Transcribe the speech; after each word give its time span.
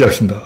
시작합니다. 0.00 0.40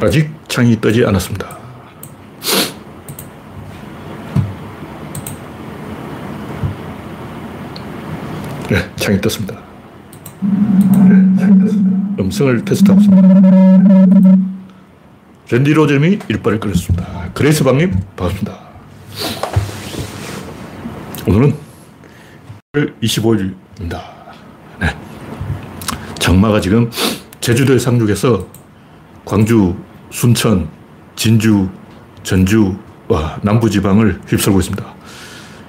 아직 0.00 0.30
창이 0.48 0.80
뜨지 0.80 1.04
않았습니다. 1.06 1.58
네, 8.68 8.96
창이 8.96 9.20
떴습니다. 9.20 9.54
네, 10.40 11.36
창이 11.38 11.60
떴습니다. 11.60 12.18
음성을 12.18 12.64
테스트하고 12.64 13.00
있습니다. 13.00 14.32
랜디 15.52 15.72
로저님이 15.74 16.18
일빠를 16.28 16.58
끊었습니다. 16.58 17.30
그레이스 17.34 17.62
방님, 17.62 17.92
반갑습니다. 18.16 18.58
오늘은 21.28 21.54
25일입니다. 23.02 24.21
네. 26.32 26.40
장마가 26.40 26.60
지금 26.60 26.90
제주도에 27.40 27.78
상륙해서 27.78 28.46
광주, 29.24 29.74
순천, 30.10 30.68
진주, 31.14 31.68
전주, 32.22 32.74
와, 33.08 33.38
남부지방을 33.42 34.22
휩쓸고 34.26 34.60
있습니다. 34.60 34.94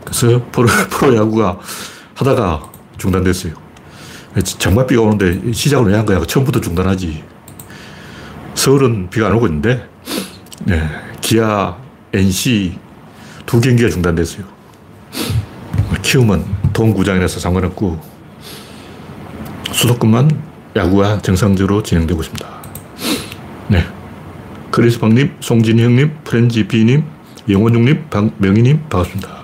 그래서 0.06 0.42
프로, 0.52 0.68
프로야구가 0.90 1.60
하다가 2.16 2.72
중단됐어요. 2.98 3.54
장맛비가 4.44 5.02
오는데 5.02 5.52
시작을 5.52 5.92
왜 5.92 5.98
한 5.98 6.06
거야? 6.06 6.24
처음부터 6.26 6.62
중단하지. 6.62 7.24
서울은 8.56 9.10
비가 9.10 9.28
안 9.28 9.34
오고 9.34 9.48
있는데, 9.48 9.88
네, 10.66 10.88
기아, 11.22 11.76
NC 12.14 12.78
두 13.46 13.60
경기가 13.60 13.90
중단됐어요. 13.90 14.46
키움은 16.02 16.46
동구장이라서 16.72 17.40
상관없고, 17.40 18.00
수도권만 19.72 20.53
야구가 20.76 21.22
정상적으로 21.22 21.84
진행되고 21.84 22.22
있습니다. 22.22 22.48
네. 23.68 23.86
크리스방님, 24.72 25.36
송진희 25.40 25.84
형님, 25.84 26.18
프렌지 26.24 26.68
비님, 26.68 27.04
영원중님, 27.48 28.06
명희님, 28.38 28.82
반갑습니다. 28.90 29.44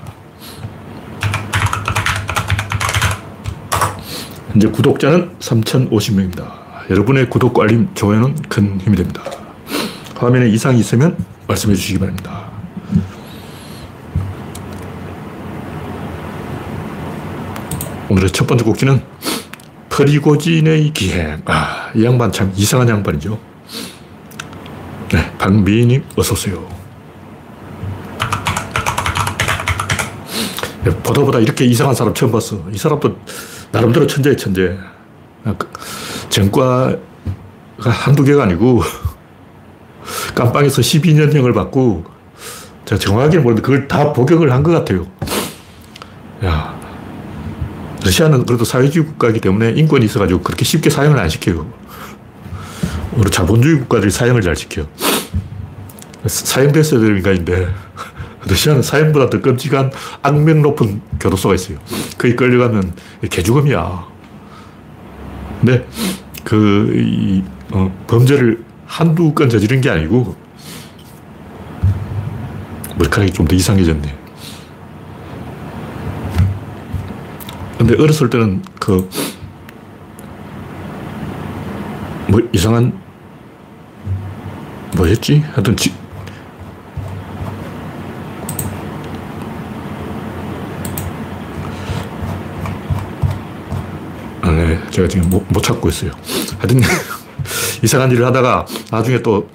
현재 4.52 4.67
구독자는 4.69 5.38
3,050명입니다. 5.39 6.89
여러분의 6.89 7.30
구독과 7.30 7.64
알림, 7.64 7.88
좋아요는 7.93 8.36
큰 8.49 8.81
힘이 8.81 8.97
됩니다. 8.97 9.21
화면에 10.16 10.49
이상이 10.49 10.80
있으면 10.80 11.16
말씀해 11.47 11.75
주시기 11.75 11.99
바랍니다. 11.99 12.49
오늘의 18.09 18.31
첫 18.31 18.47
번째 18.47 18.66
곡지는 18.66 19.03
프리고진의 20.03 20.92
기행. 20.94 21.42
아, 21.45 21.89
이 21.94 22.05
양반 22.05 22.31
참 22.31 22.53
이상한 22.55 22.88
양반이죠. 22.88 23.38
네, 25.11 25.38
박미희님, 25.38 26.05
어서오세요. 26.16 26.66
네, 30.86 30.92
보다 31.03 31.22
보다 31.22 31.39
이렇게 31.39 31.66
이상한 31.66 31.94
사람 31.94 32.14
처음 32.14 32.31
봤어. 32.31 32.64
이 32.72 32.77
사람도 32.77 33.17
나름대로 33.73 34.08
천재예 34.08 34.38
천재. 34.38 34.77
아, 35.44 35.53
그, 35.58 35.67
전과가 36.30 36.95
한두 37.77 38.23
개가 38.23 38.44
아니고, 38.44 38.81
깜빵에서 40.33 40.81
12년형을 40.81 41.53
받고, 41.53 42.05
제가 42.86 42.97
정확하게는 43.00 43.44
모르는데 43.44 43.66
그걸 43.66 43.88
다 43.89 44.14
복역을 44.14 44.50
한 44.53 44.64
것 44.64 44.72
같아요. 44.72 45.05
야, 46.45 46.69
러시아는 48.03 48.45
그래도 48.45 48.64
사회주의 48.64 49.05
국가이기 49.05 49.39
때문에 49.42 49.72
인권이 49.72 50.05
있어가지고 50.05 50.42
그렇게 50.42 50.64
쉽게 50.64 50.89
사용을 50.89 51.19
안 51.19 51.30
시켜요. 51.30 51.72
우리 53.14 53.30
자본주의 53.30 53.80
국가들이 53.80 54.11
사용을 54.11 54.42
잘 54.42 54.55
시켜. 54.55 54.86
사형됐어야 56.25 57.00
될 57.00 57.17
인간인데, 57.17 57.70
러시아는 58.48 58.82
사형보다 58.82 59.30
더 59.30 59.42
끔찍한 59.42 59.92
악명 60.21 60.61
높은 60.61 61.02
교도소가 61.20 61.55
있어요. 61.55 61.77
거기 62.17 62.36
끌려가면 62.36 62.93
개죽음이야. 63.30 64.08
근데 65.60 65.86
그, 66.43 66.93
이, 66.95 67.43
어, 67.71 67.93
범죄를 68.08 68.64
한두 68.86 69.33
건 69.33 69.49
저지른 69.49 69.81
게 69.81 69.89
아니고, 69.89 70.36
머리카락이 72.98 73.31
좀 73.31 73.48
더 73.48 73.55
이상해졌네. 73.55 74.18
근데 77.80 77.95
어렸을 78.04 78.30
때는 78.30 78.62
그, 78.78 79.10
뭐 82.28 82.42
이상한, 82.52 82.92
뭐였지? 84.98 85.40
하여튼 85.54 85.78
지, 85.78 85.94
아, 94.42 94.52
네. 94.52 94.78
제가 94.90 95.08
지금 95.08 95.30
못, 95.30 95.46
못 95.48 95.61
찾고 95.61 95.88
있어요. 95.88 96.11
하여튼 96.58 96.82
이상한 97.82 98.11
일을 98.11 98.26
하다가 98.26 98.66
나중에 98.92 99.22
또 99.22 99.48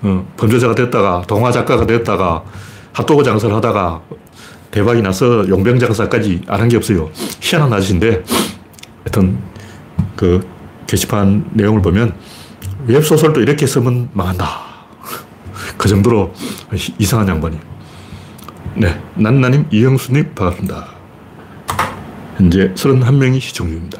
어, 0.00 0.26
범죄자가 0.38 0.74
됐다가 0.74 1.24
동화 1.26 1.52
작가가 1.52 1.84
됐다가 1.84 2.42
핫도그 2.94 3.22
장사를 3.22 3.54
하다가 3.54 4.00
대박이 4.76 5.00
나서 5.02 5.48
용병 5.48 5.78
장사까지 5.78 6.42
안 6.48 6.60
한 6.60 6.68
게 6.68 6.76
없어요. 6.76 7.10
희한한 7.40 7.72
아저씨인데 7.72 8.22
하여튼 9.04 9.38
그 10.16 10.46
게시판 10.86 11.48
내용을 11.52 11.80
보면 11.80 12.14
웹소설도 12.86 13.40
이렇게 13.40 13.66
쓰면 13.66 14.10
망한다. 14.12 14.48
그 15.78 15.88
정도로 15.88 16.32
이상한 16.98 17.26
양반이. 17.28 17.58
네. 18.74 19.00
난나님, 19.14 19.64
이영수님, 19.70 20.34
반갑습니다. 20.34 20.88
현재 22.36 22.70
31명이 22.74 23.40
시청 23.40 23.68
중입니다. 23.68 23.98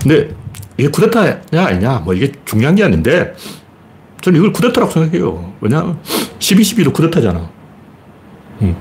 근데 0.00 0.34
이게 0.78 0.88
쿠데타냐 0.88 1.66
아니냐 1.66 1.98
뭐 2.04 2.14
이게 2.14 2.32
중요한 2.46 2.74
게 2.74 2.84
아닌데 2.84 3.34
저는 4.26 4.40
이걸 4.40 4.52
쿠데타라고 4.52 4.90
생각해요. 4.90 5.52
왜냐하면 5.60 6.00
12.12도 6.40 6.92
쿠데타잖아. 6.92 7.48
응. 8.62 8.76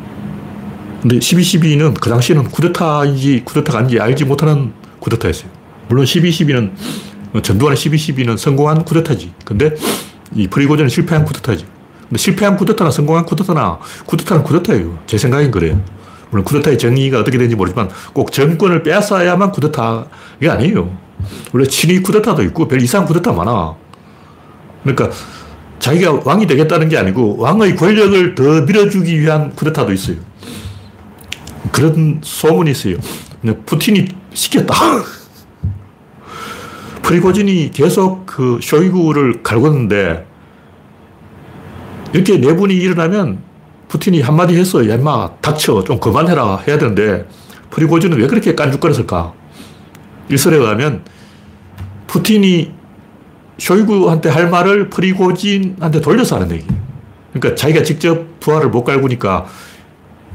근데 1.03 1.19
12.12는 1.19 1.99
그 1.99 2.09
당시에는 2.09 2.45
쿠데타인지 2.45 3.43
쿠데타가 3.45 3.77
아닌지 3.77 3.99
알지 3.99 4.25
못하는 4.25 4.73
쿠데타였어요. 4.99 5.51
물론 5.87 6.05
12.12는 6.05 7.43
전두환의 7.43 7.77
12.12는 7.77 8.37
성공한 8.39 8.83
쿠데타지. 8.85 9.33
근데 9.45 9.75
이 10.33 10.47
프리고전은 10.47 10.89
실패한 10.89 11.25
쿠데타지. 11.25 11.67
근데 12.09 12.17
실패한 12.17 12.57
쿠데타나 12.57 12.89
성공한 12.89 13.23
쿠데타나 13.27 13.77
쿠데타는 14.07 14.43
쿠데타예요. 14.43 14.97
제 15.05 15.19
생각엔 15.19 15.51
그래요. 15.51 15.79
물론 16.31 16.43
쿠데타의 16.43 16.79
정의가 16.79 17.19
어떻게 17.19 17.37
되는지 17.37 17.55
모르지만 17.55 17.91
꼭 18.13 18.31
정권을 18.31 18.81
빼앗아야만 18.81 19.51
쿠데타가 19.51 20.07
아니에요. 20.41 20.97
원래 21.53 21.67
친위 21.67 22.01
쿠데타도 22.01 22.41
있고 22.45 22.67
별 22.67 22.81
이상 22.81 23.05
쿠데타 23.05 23.31
많아. 23.31 23.84
그러니까 24.85 25.09
자기가 25.79 26.21
왕이 26.23 26.45
되겠다는 26.47 26.89
게 26.89 26.97
아니고 26.97 27.37
왕의 27.37 27.75
권력을 27.75 28.35
더 28.35 28.61
밀어주기 28.61 29.19
위한 29.19 29.53
쿠데타도 29.55 29.91
있어요. 29.91 30.17
그런 31.71 32.21
소문이 32.23 32.71
있어요. 32.71 32.97
푸틴이 33.65 34.07
시켰다. 34.33 34.75
프리고진이 37.01 37.71
계속 37.71 38.25
그 38.25 38.59
쇼이구를 38.61 39.43
갈궜는데 39.43 40.25
이렇게 42.13 42.37
내분이 42.37 42.75
일어나면 42.75 43.39
푸틴이 43.87 44.21
한마디. 44.21 44.57
야, 44.57 44.95
인마, 44.95 45.31
닥쳐. 45.41 45.83
좀 45.83 45.99
그만해라. 45.99 46.63
해야 46.67 46.77
되는데 46.77 47.27
프리고진은 47.71 48.17
왜 48.19 48.27
그렇게 48.27 48.55
깐죽거렸을까? 48.55 49.33
일설에 50.29 50.57
의하면 50.57 51.03
푸틴이 52.07 52.71
쇼이구한테 53.57 54.29
할 54.29 54.49
말을 54.49 54.89
프리고진한테 54.89 56.01
돌려서 56.01 56.35
하는 56.35 56.51
얘기. 56.51 56.65
그러니까 57.33 57.55
자기가 57.55 57.83
직접 57.83 58.39
부하를 58.39 58.69
못 58.69 58.83
갈구니까 58.83 59.45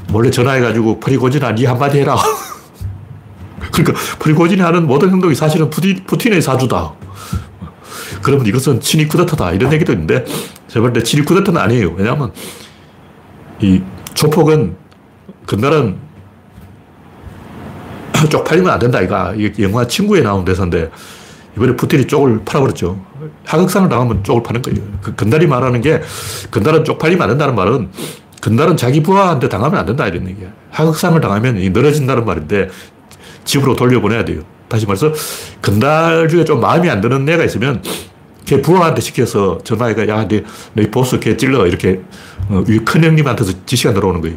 몰래 0.08 0.31
전화해가지고 0.31 1.00
프리고진아, 1.00 1.52
니 1.52 1.64
한마디 1.64 1.99
해라. 1.99 2.17
그러니까 3.72 4.00
프리고진이 4.19 4.61
하는 4.61 4.87
모든 4.87 5.11
행동이 5.11 5.34
사실은 5.34 5.70
푸틴, 5.70 6.05
푸틴의 6.05 6.43
사주다. 6.43 6.93
그러면 8.22 8.46
이것은 8.46 8.81
친위 8.81 9.06
쿠데타다. 9.06 9.52
이런 9.52 9.72
얘기도 9.72 9.93
있는데 9.93 10.25
제가 10.69 10.82
볼때 10.82 11.02
친위 11.02 11.25
쿠데타는 11.25 11.61
아니에요. 11.61 11.94
왜냐하면 11.96 12.32
이 13.61 13.81
조폭은 14.14 14.76
그날은 15.46 15.96
쪽팔리면 18.28 18.70
안 18.70 18.78
된다, 18.78 19.00
이가. 19.00 19.34
영화 19.61 19.87
친구에 19.87 20.20
나온 20.20 20.44
대사인데, 20.44 20.90
이번에 21.56 21.76
푸틴이 21.76 22.06
쪽을 22.06 22.41
팔아버렸죠. 22.44 23.00
하극상을 23.44 23.88
당하면 23.88 24.23
쪽을 24.25 24.43
파는 24.43 24.62
거예요. 24.62 24.81
그 25.02 25.14
건달이 25.14 25.47
말하는 25.47 25.81
게, 25.81 26.00
건달은 26.50 26.85
쪽팔리면 26.85 27.23
안 27.23 27.29
된다는 27.31 27.55
말은, 27.55 27.91
건달은 28.41 28.76
자기 28.76 29.02
부하한테 29.02 29.49
당하면 29.49 29.81
안 29.81 29.87
된다 29.87 30.06
이런 30.06 30.29
얘기야. 30.29 30.49
하극상을 30.70 31.20
당하면 31.20 31.56
늘어진다는 31.56 32.25
말인데 32.25 32.69
집으로 33.44 33.76
돌려보내야 33.76 34.25
돼요. 34.25 34.43
다시 34.69 34.87
말해서 34.87 35.12
건달 35.61 36.29
중에 36.29 36.44
좀 36.44 36.61
마음이 36.61 36.88
안 36.88 37.00
드는 37.00 37.29
애가 37.29 37.44
있으면 37.44 37.82
걔 38.46 38.62
부하한테 38.62 39.00
시켜서 39.00 39.58
전화해가 39.62 40.08
야, 40.08 40.26
내, 40.26 40.43
내 40.73 40.91
보스 40.91 41.19
걔 41.19 41.37
찔러 41.37 41.67
이렇게 41.67 42.00
어, 42.49 42.64
큰 42.85 43.05
형님한테서 43.05 43.53
지시가 43.67 43.93
들어오는 43.93 44.20
거예요. 44.20 44.37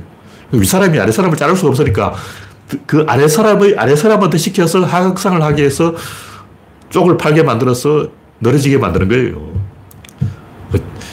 윗사람이 0.52 1.00
아랫사람을 1.00 1.38
자를 1.38 1.56
수가 1.56 1.70
없으니까 1.70 2.14
그, 2.68 2.80
그 2.86 3.06
아랫사람의 3.08 3.76
아랫사람한테 3.78 4.38
시켜서 4.38 4.84
하극상을 4.84 5.42
하게 5.42 5.64
해서 5.64 5.96
쪽을 6.94 7.18
팔게 7.18 7.42
만들어서 7.42 8.08
늘어지게 8.40 8.78
만드는 8.78 9.10
거예요. 9.10 9.52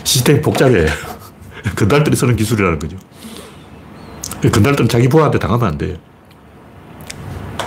시스템이 0.04 0.42
복잡해. 0.42 0.86
건달들이 1.74 2.14
쓰는 2.14 2.36
기술이라는 2.36 2.78
거죠. 2.78 2.98
건달들은 4.42 4.88
자기 4.90 5.08
부하한테 5.08 5.38
당하면 5.38 5.68
안 5.68 5.78
돼요. 5.78 5.96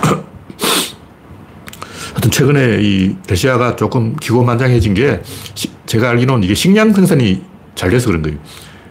하여튼 2.12 2.30
최근에 2.30 2.78
이 2.82 3.16
러시아가 3.28 3.74
조금 3.74 4.14
기고만장해진 4.14 4.94
게 4.94 5.20
시, 5.54 5.70
제가 5.86 6.10
알기로는 6.10 6.44
이게 6.44 6.54
식량 6.54 6.92
생산이 6.92 7.42
잘 7.74 7.90
돼서 7.90 8.06
그런 8.06 8.22
거예요. 8.22 8.38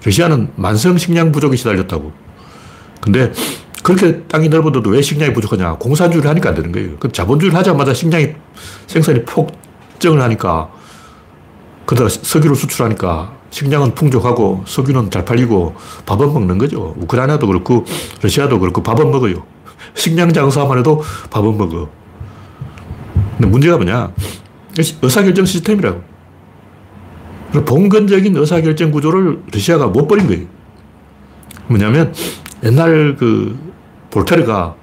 러시아는 0.04 0.50
만성 0.58 0.98
식량 0.98 1.31
부족이 1.31 1.56
시달렸다고. 1.56 2.12
근데 3.00 3.31
그렇게 3.83 4.21
땅이 4.24 4.47
넓어도 4.50 4.89
왜 4.89 5.01
식량이 5.01 5.33
부족하냐. 5.33 5.75
공산주의를 5.75 6.30
하니까 6.30 6.50
안 6.50 6.56
되는 6.56 6.71
거예요. 6.71 6.95
그 7.00 7.12
자본주의를 7.12 7.57
하자마자 7.57 7.94
식량이 7.94 8.30
생산이 8.88 9.24
폭증을 9.25 10.21
하니까 10.21 10.69
그러다 11.85 12.09
석유를 12.09 12.56
수출하니까 12.56 13.33
식량은 13.50 13.94
풍족하고 13.94 14.63
석유는 14.65 15.12
잘 15.12 15.25
팔리고 15.25 15.75
밥은 16.06 16.33
먹는 16.33 16.57
거죠. 16.57 16.95
우크라이나도 16.97 17.45
그렇고 17.45 17.85
러시아도 18.21 18.57
그렇고 18.59 18.81
밥은 18.81 19.12
먹어요. 19.12 19.44
식량 19.95 20.31
장사만 20.31 20.79
해도 20.79 21.03
밥은 21.29 21.57
먹어. 21.57 21.89
근데 23.38 23.47
문제가 23.47 23.75
뭐냐. 23.75 24.12
의사결정 25.01 25.45
시스템이라고. 25.45 26.01
봉건적인 27.65 28.36
의사결정 28.36 28.91
구조를 28.91 29.44
러시아가 29.51 29.88
못 29.88 30.07
버린 30.07 30.25
거예요. 30.25 30.45
뭐냐면 31.68 32.13
옛날 32.63 33.15
그 33.18 33.73
볼테르가 34.13 34.75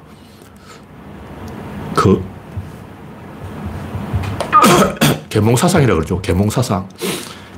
그 1.94 2.20
계몽사상이라고 5.30 5.98
그러죠. 5.98 6.20
계몽사상. 6.20 6.88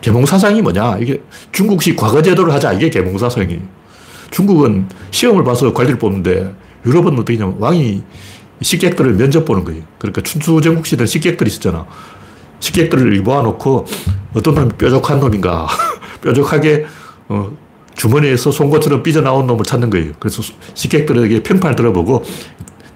계몽사상이 0.03 0.61
뭐냐? 0.61 0.99
이게 0.99 1.23
중국식 1.53 1.97
과거제도를 1.97 2.53
하자. 2.53 2.75
이게 2.75 2.91
계몽사상이에요. 2.91 3.61
중국은 4.31 4.89
시험을 5.11 5.45
봐서 5.45 5.73
관리를 5.73 5.99
뽑는데 5.99 6.55
유럽은 6.85 7.15
어떻게 7.19 7.39
냐면 7.39 7.57
왕이 7.59 8.03
식객들을 8.61 9.15
면접 9.15 9.47
보는 9.47 9.65
거예요. 9.65 9.83
그러니까 9.99 10.21
춘추전국 10.21 10.85
시대 10.85 11.07
식객들이 11.07 11.49
있었잖아. 11.49 11.87
식객들을 12.61 13.19
모아놓고 13.23 13.87
어떤 14.35 14.55
놈이 14.55 14.73
뾰족한 14.77 15.21
놈인가. 15.21 15.69
뾰족하게 16.21 16.85
어, 17.29 17.51
주머니에서 18.03 18.51
송곳처럼 18.51 19.05
삐져나온 19.05 19.47
놈을 19.47 19.65
찾는 19.65 19.89
거예요. 19.91 20.13
그래서 20.19 20.43
식객들에게 20.75 21.45
평판을 21.45 21.77
들어보고 21.77 22.25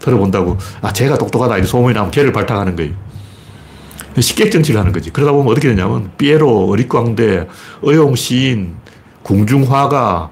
들어본다고 0.01 0.59
아, 0.83 0.93
제가 0.93 1.17
똑똑하다. 1.17 1.59
이 1.59 1.65
소문이 1.65 1.95
나면 1.95 2.11
걔를 2.11 2.33
발탁하는 2.33 2.75
거예요. 2.75 2.93
식객 4.19 4.51
정치를 4.51 4.81
하는 4.81 4.91
거지. 4.91 5.11
그러다 5.11 5.31
보면 5.31 5.53
어떻게 5.53 5.69
되냐면 5.69 6.11
피에로, 6.19 6.69
어릿광대, 6.71 7.47
의용 7.83 8.17
시인, 8.17 8.75
궁중화가, 9.23 10.31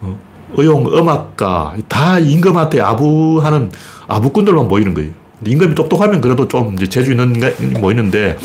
어, 0.00 0.18
의용 0.54 0.86
음악가 0.86 1.74
다 1.88 2.18
임금한테 2.18 2.80
아부하는 2.80 3.70
아부꾼들만 4.06 4.66
모이는 4.66 4.94
거예요. 4.94 5.10
임금이 5.44 5.74
똑똑하면 5.74 6.22
그래도 6.22 6.48
좀 6.48 6.74
재주 6.88 7.10
있는 7.10 7.34
모이는데 7.78 8.38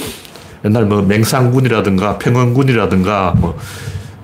옛날 0.66 0.86
뭐 0.86 1.02
맹상군이라든가 1.02 2.18
평원군이라든가 2.18 3.36
뭐 3.38 3.58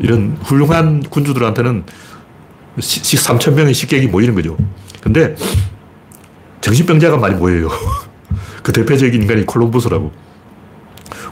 이런 0.02 0.38
훌륭한 0.44 1.02
군주들한테는 1.04 1.86
3천 2.78 3.54
명의 3.54 3.74
식객이 3.74 4.08
모이는 4.08 4.34
거죠. 4.34 4.58
근데 5.02 5.36
정신병자가 6.62 7.18
많이 7.18 7.36
모여요. 7.36 7.70
그 8.64 8.72
대표적인 8.74 9.22
인간이 9.22 9.46
콜럼버스라고. 9.46 10.12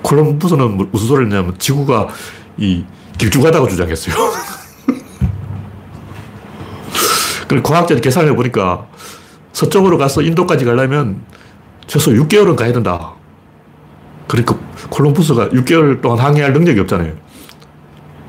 콜럼버스는 0.03 0.91
무슨 0.91 1.07
소리를 1.07 1.31
했냐면 1.31 1.57
지구가 1.57 2.09
이 2.57 2.85
길쭉하다고 3.17 3.67
주장했어요. 3.69 4.15
그리고 7.47 7.69
과학자들이 7.69 8.01
계산을 8.01 8.31
해보니까 8.31 8.87
서쪽으로 9.51 9.97
가서 9.97 10.21
인도까지 10.21 10.65
가려면 10.65 11.21
최소 11.87 12.11
6개월은 12.11 12.55
가야 12.55 12.71
된다. 12.71 13.13
그러니까 14.27 14.59
콜럼버스가 14.89 15.49
6개월 15.49 16.01
동안 16.01 16.19
항해할 16.19 16.53
능력이 16.53 16.79
없잖아요. 16.81 17.28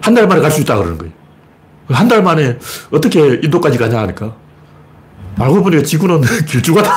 한 0.00 0.14
달 0.14 0.26
만에 0.26 0.40
갈 0.40 0.50
수 0.50 0.60
있다 0.60 0.76
그러는 0.76 0.98
거예요. 0.98 1.12
한 1.88 2.08
달 2.08 2.22
만에 2.22 2.58
어떻게 2.90 3.40
인도까지 3.42 3.78
가냐 3.78 3.98
하니까 4.00 4.34
알고 5.38 5.62
보니까 5.62 5.82
지구는 5.82 6.20
길쭉하다. 6.46 6.90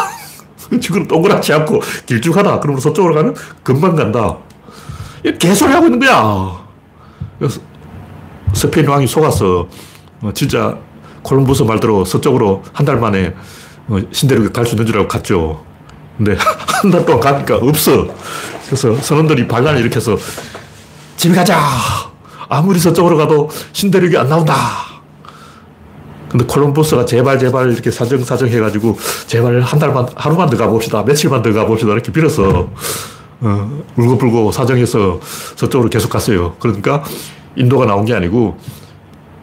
지구는 0.81 1.07
동그랗지 1.07 1.53
않고 1.53 1.81
길쭉하다. 2.05 2.59
그러면 2.59 2.79
서쪽으로 2.81 3.15
가면 3.15 3.35
금방 3.63 3.95
간다. 3.95 4.37
개소리 5.39 5.71
하고 5.71 5.85
있는 5.87 5.99
거야. 5.99 6.63
그래서 7.39 7.59
스페인 8.53 8.87
왕이 8.87 9.07
속았어. 9.07 9.67
어, 10.21 10.31
진짜 10.33 10.77
콜럼버스 11.23 11.63
말대로 11.63 12.05
서쪽으로 12.05 12.63
한 12.73 12.85
달 12.85 12.97
만에 12.99 13.33
어, 13.87 13.97
신대륙에 14.11 14.49
갈 14.49 14.65
수 14.65 14.71
있는 14.75 14.85
줄 14.85 14.97
알고 14.97 15.07
갔죠. 15.07 15.63
근데 16.17 16.35
한 16.81 16.91
달 16.91 17.05
동안 17.05 17.19
가니까 17.19 17.55
없어. 17.57 18.07
그래서 18.65 18.95
선원들이 18.95 19.47
반란을 19.47 19.81
일으켜서 19.81 20.17
집에 21.17 21.33
가자. 21.35 21.57
아무리 22.53 22.79
서쪽으로 22.79 23.17
가도 23.17 23.49
신대륙이 23.71 24.15
안 24.15 24.29
나온다. 24.29 24.55
근데 26.29 26.45
콜럼버스가 26.45 27.05
제발 27.05 27.39
제발 27.39 27.71
이렇게 27.71 27.89
사정사정 27.89 28.47
해가지고 28.49 28.97
제발 29.25 29.59
한 29.61 29.79
달만 29.79 30.07
하루만 30.15 30.49
더 30.49 30.57
가봅시다. 30.57 31.03
며칠만 31.03 31.41
더 31.41 31.51
가봅시다. 31.51 31.91
이렇게 31.91 32.11
빌어서 32.11 32.69
어, 33.41 33.83
울고불고 33.97 34.51
사정해서 34.51 35.19
저쪽으로 35.55 35.89
계속 35.89 36.09
갔어요. 36.09 36.55
그러니까 36.59 37.03
인도가 37.55 37.85
나온 37.85 38.05
게 38.05 38.13
아니고 38.13 38.57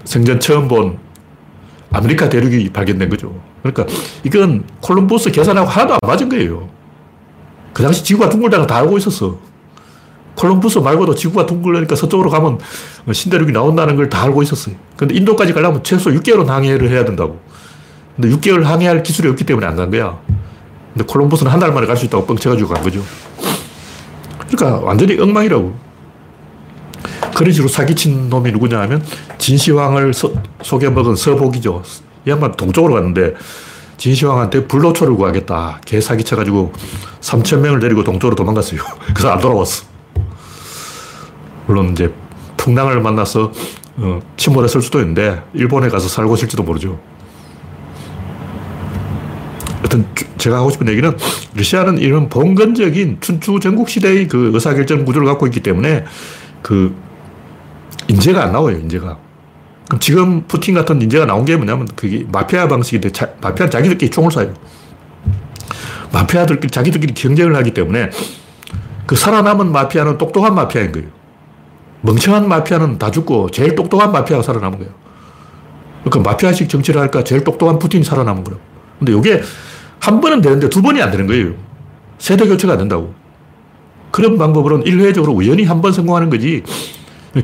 생전 0.04 0.38
처음 0.40 0.68
본 0.68 0.98
아메리카 1.92 2.28
대륙이 2.28 2.70
발견된 2.70 3.08
거죠. 3.08 3.34
그러니까 3.62 3.86
이건 4.24 4.64
콜럼버스 4.80 5.32
계산하고 5.32 5.68
하나도 5.68 5.94
안 5.94 5.98
맞은 6.06 6.28
거예요. 6.28 6.68
그 7.72 7.82
당시 7.82 8.04
지구가 8.04 8.28
둥글다는 8.28 8.66
다 8.66 8.76
알고 8.76 8.98
있었어. 8.98 9.49
콜럼버스 10.40 10.78
말고도 10.78 11.14
지구가 11.14 11.44
둥글니까 11.44 11.94
서쪽으로 11.96 12.30
가면 12.30 12.58
신대륙이 13.12 13.52
나온다는 13.52 13.96
걸 13.96 14.08
다 14.08 14.22
알고 14.22 14.42
있었어요. 14.42 14.74
근데 14.96 15.14
인도까지 15.14 15.52
가려면 15.52 15.82
최소 15.84 16.10
6개월은 16.10 16.46
항해를 16.46 16.90
해야 16.90 17.04
된다고. 17.04 17.38
근데 18.16 18.34
6개월 18.34 18.62
항해할 18.64 19.02
기술이 19.02 19.28
없기 19.28 19.44
때문에 19.44 19.66
안 19.66 19.76
간 19.76 19.90
거야. 19.90 20.18
근데 20.94 21.04
콜럼버스는 21.04 21.52
한 21.52 21.60
달 21.60 21.72
만에 21.72 21.86
갈 21.86 21.96
수 21.96 22.06
있다고 22.06 22.24
뻥쳐가지고 22.26 22.68
간 22.72 22.82
거죠. 22.82 23.02
그러니까 24.50 24.80
완전히 24.84 25.20
엉망이라고. 25.20 25.74
그런 27.34 27.52
식으로 27.52 27.68
사기친 27.68 28.28
놈이 28.30 28.50
누구냐 28.52 28.80
하면 28.80 29.04
진시황을 29.38 30.12
서, 30.14 30.32
속여먹은 30.62 31.16
서복이죠. 31.16 31.82
이 32.26 32.30
양반 32.30 32.52
동쪽으로 32.52 32.94
갔는데 32.94 33.34
진시황한테 33.98 34.66
불로초를 34.66 35.14
구하겠다. 35.16 35.80
개 35.84 36.00
사기쳐가지고 36.00 36.72
3천 37.20 37.58
명을 37.58 37.80
데리고 37.80 38.02
동쪽으로 38.04 38.34
도망갔어요. 38.36 38.80
그래서 39.14 39.30
안 39.30 39.38
돌아왔어. 39.38 39.89
물론 41.70 41.92
이제 41.92 42.12
풍랑을 42.56 43.00
만나서 43.00 43.52
어, 43.98 44.20
침몰했을 44.36 44.82
수도 44.82 44.98
있는데 45.00 45.40
일본에 45.54 45.88
가서 45.88 46.08
살고 46.08 46.34
있을지도 46.34 46.64
모르죠. 46.64 46.98
하여튼 49.76 50.04
제가 50.36 50.58
하고 50.58 50.70
싶은 50.70 50.88
얘기는 50.88 51.16
러시아는 51.54 51.98
이런 51.98 52.28
봉건적인 52.28 53.18
춘추 53.20 53.60
전국 53.60 53.88
시대의 53.88 54.26
그 54.26 54.50
의사결정 54.52 55.04
구조를 55.04 55.28
갖고 55.28 55.46
있기 55.46 55.60
때문에 55.60 56.04
그 56.60 56.92
인재가 58.08 58.42
안 58.42 58.52
나와요, 58.52 58.76
인재가. 58.76 59.18
그럼 59.86 60.00
지금 60.00 60.42
푸틴 60.48 60.74
같은 60.74 61.00
인재가 61.00 61.24
나온 61.24 61.44
게 61.44 61.56
뭐냐면 61.56 61.86
그게 61.94 62.26
마피아 62.32 62.66
방식인데 62.66 63.12
자, 63.12 63.30
마피아는 63.40 63.70
자기들끼리 63.70 64.10
총을 64.10 64.30
쏴요. 64.30 64.54
마피아들끼리 66.12 66.70
자기들끼리 66.72 67.14
경쟁을 67.14 67.54
하기 67.54 67.74
때문에 67.74 68.10
그 69.06 69.14
살아남은 69.14 69.70
마피아는 69.70 70.18
똑똑한 70.18 70.56
마피아인 70.56 70.90
거예요. 70.90 71.19
멍청한 72.02 72.48
마피아는 72.48 72.98
다 72.98 73.10
죽고 73.10 73.50
제일 73.50 73.74
똑똑한 73.74 74.12
마피아가 74.12 74.42
살아남은 74.42 74.78
거예요. 74.78 74.92
그러니까 76.04 76.30
마피아식 76.30 76.68
정치를 76.68 77.00
할까 77.00 77.22
제일 77.24 77.44
똑똑한 77.44 77.78
푸틴이 77.78 78.04
살아남은 78.04 78.44
거예요. 78.44 78.60
근데 78.98 79.12
이게 79.16 79.42
한 79.98 80.20
번은 80.20 80.40
되는데 80.40 80.68
두 80.68 80.80
번이 80.82 81.00
안 81.02 81.10
되는 81.10 81.26
거예요. 81.26 81.52
세대 82.18 82.46
교체가 82.46 82.74
안 82.74 82.78
된다고. 82.78 83.14
그런 84.10 84.38
방법으로는 84.38 84.86
일회적으로 84.86 85.32
우연히 85.34 85.64
한 85.64 85.80
번 85.80 85.92
성공하는 85.92 86.30
거지. 86.30 86.62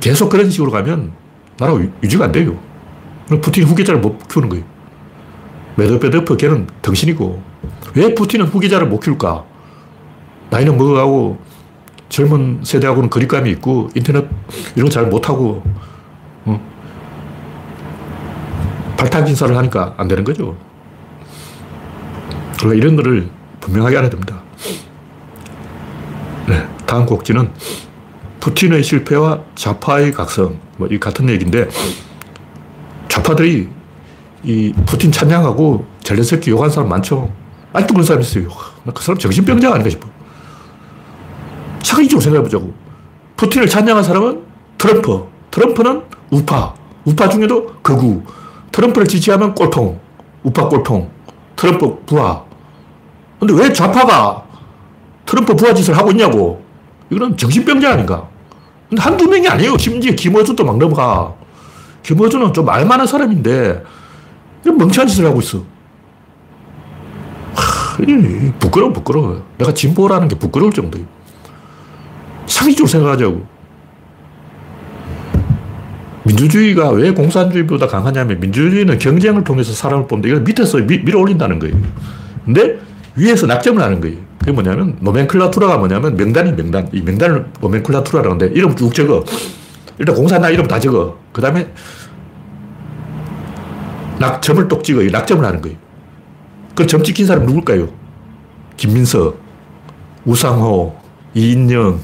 계속 0.01 0.29
그런 0.31 0.51
식으로 0.51 0.71
가면 0.71 1.13
나라가 1.59 1.81
유지가 2.03 2.25
안 2.25 2.33
돼요. 2.33 2.59
푸틴 3.29 3.65
후계자를 3.65 4.01
못 4.01 4.27
키우는 4.29 4.49
거예요. 4.49 4.65
메드베데프 5.77 6.37
걔는 6.37 6.67
덩신이고 6.83 7.43
왜 7.95 8.15
푸틴은 8.15 8.47
후계자를 8.47 8.89
못 8.89 9.01
키울까? 9.01 9.45
나이는 10.51 10.77
먹어가고 10.77 11.39
젊은 12.09 12.61
세대하고는 12.63 13.11
거리감이 13.11 13.51
있고 13.53 13.89
인터넷 13.95 14.27
이런 14.75 14.89
거 14.89 14.91
잘 14.91 15.07
못하고 15.07 15.63
어? 16.45 16.61
발탁 18.97 19.29
인사를 19.29 19.57
하니까 19.57 19.95
안 19.97 20.09
되는 20.09 20.25
거죠. 20.25 20.57
그러니까 22.59 22.75
이런 22.75 22.97
거를 22.97 23.29
분명하게 23.61 23.97
알아야 23.99 24.11
됩니다. 24.11 24.43
네, 26.49 26.67
다음 26.87 27.05
곡지는 27.05 27.51
푸틴의 28.41 28.83
실패와 28.85 29.41
좌파의 29.57 30.13
각성. 30.13 30.59
뭐, 30.77 30.87
이 30.89 31.01
같은 31.01 31.29
얘기인데, 31.29 31.69
좌파들이 33.09 33.69
이 34.45 34.73
푸틴 34.87 35.11
찬양하고 35.11 35.85
젤렌스키 36.05 36.51
욕한 36.51 36.71
사람 36.71 36.89
많죠. 36.91 37.33
아직도 37.73 37.95
그런 37.95 38.07
사람 38.07 38.23
있어요. 38.23 38.49
그 38.95 39.03
사람 39.03 39.19
정신병자 39.19 39.71
아닌가 39.73 39.91
싶어. 39.91 40.09
차근적으로 41.87 42.21
생각해보자고. 42.21 42.75
푸틴을 43.37 43.69
찬양한 43.69 44.03
사람은 44.03 44.43
트럼프. 44.77 45.25
트럼프는 45.53 46.03
우파. 46.31 46.75
우파 47.05 47.29
중에도 47.29 47.75
극우. 47.83 48.23
트럼프를 48.73 49.07
지지하면 49.07 49.55
꼴통. 49.55 50.01
우파 50.43 50.69
꼴통. 50.69 51.09
트럼프 51.55 52.03
부하. 52.05 52.43
근데 53.39 53.55
왜 53.55 53.73
좌파가 53.73 54.43
트럼프 55.25 55.55
부하 55.55 55.73
짓을 55.73 55.97
하고 55.97 56.11
있냐고. 56.11 56.65
이거는 57.11 57.37
정신병자 57.37 57.93
아닌가. 57.93 58.29
근데 58.89 59.01
한두 59.01 59.29
명이 59.29 59.47
아니에요. 59.47 59.79
심지어 59.79 60.13
김어준도 60.13 60.65
막 60.65 60.79
넘어가. 60.79 61.35
김어준은 62.03 62.53
좀 62.53 62.69
알만한 62.69 63.07
사람인데, 63.07 63.83
이런 64.65 64.79
멍청한 64.79 65.09
짓을 65.09 65.27
하고 65.27 65.41
있어. 65.41 65.59
하, 67.55 67.97
부끄러워, 68.59 68.93
부끄러워. 68.93 69.43
내가 69.59 69.75
진보라는 69.75 70.29
게 70.29 70.37
부끄러울 70.37 70.73
정도예요. 70.73 71.16
상식적으로 72.47 72.89
생각하자고. 72.89 73.57
민주주의가 76.25 76.91
왜 76.91 77.13
공산주의보다 77.13 77.87
강하냐면 77.87 78.41
민주주의는 78.41 78.99
경쟁을 78.99 79.45
통해서 79.45 79.73
사람을 79.73 80.09
뽑는데 80.09 80.29
이걸 80.29 80.43
밑에서 80.43 80.79
미, 80.79 80.99
밀어 80.99 81.21
올린다는 81.21 81.59
거예요. 81.61 81.77
근데 82.45 82.79
위에서 83.15 83.47
낙점을 83.47 83.81
하는 83.83 84.01
거예요. 84.01 84.17
그게 84.41 84.53
뭐냐면 84.53 84.97
노멘클라투라가 85.01 85.79
뭐냐면 85.79 86.17
명단이 86.17 86.53
명단. 86.57 86.89
이 86.93 87.01
명단을 87.01 87.47
노멘클라투라라고 87.61 88.35
하는데 88.35 88.55
이름 88.59 88.75
쭉 88.75 88.93
적어. 88.93 89.25
일단 89.99 90.15
공산당 90.15 90.53
이름 90.53 90.67
다 90.67 90.79
적어. 90.81 91.17
그 91.33 91.41
다음에 91.41 91.69
낙점을 94.19 94.67
똑 94.69 94.83
찍어. 94.83 95.03
낙점을 95.05 95.45
하는 95.45 95.61
거예요. 95.61 95.77
그 96.75 96.87
점 96.87 97.03
찍힌 97.03 97.25
사람 97.27 97.47
누굴까요? 97.47 97.89
김민석, 98.77 99.41
우상호, 100.27 100.95
이인영, 101.35 102.01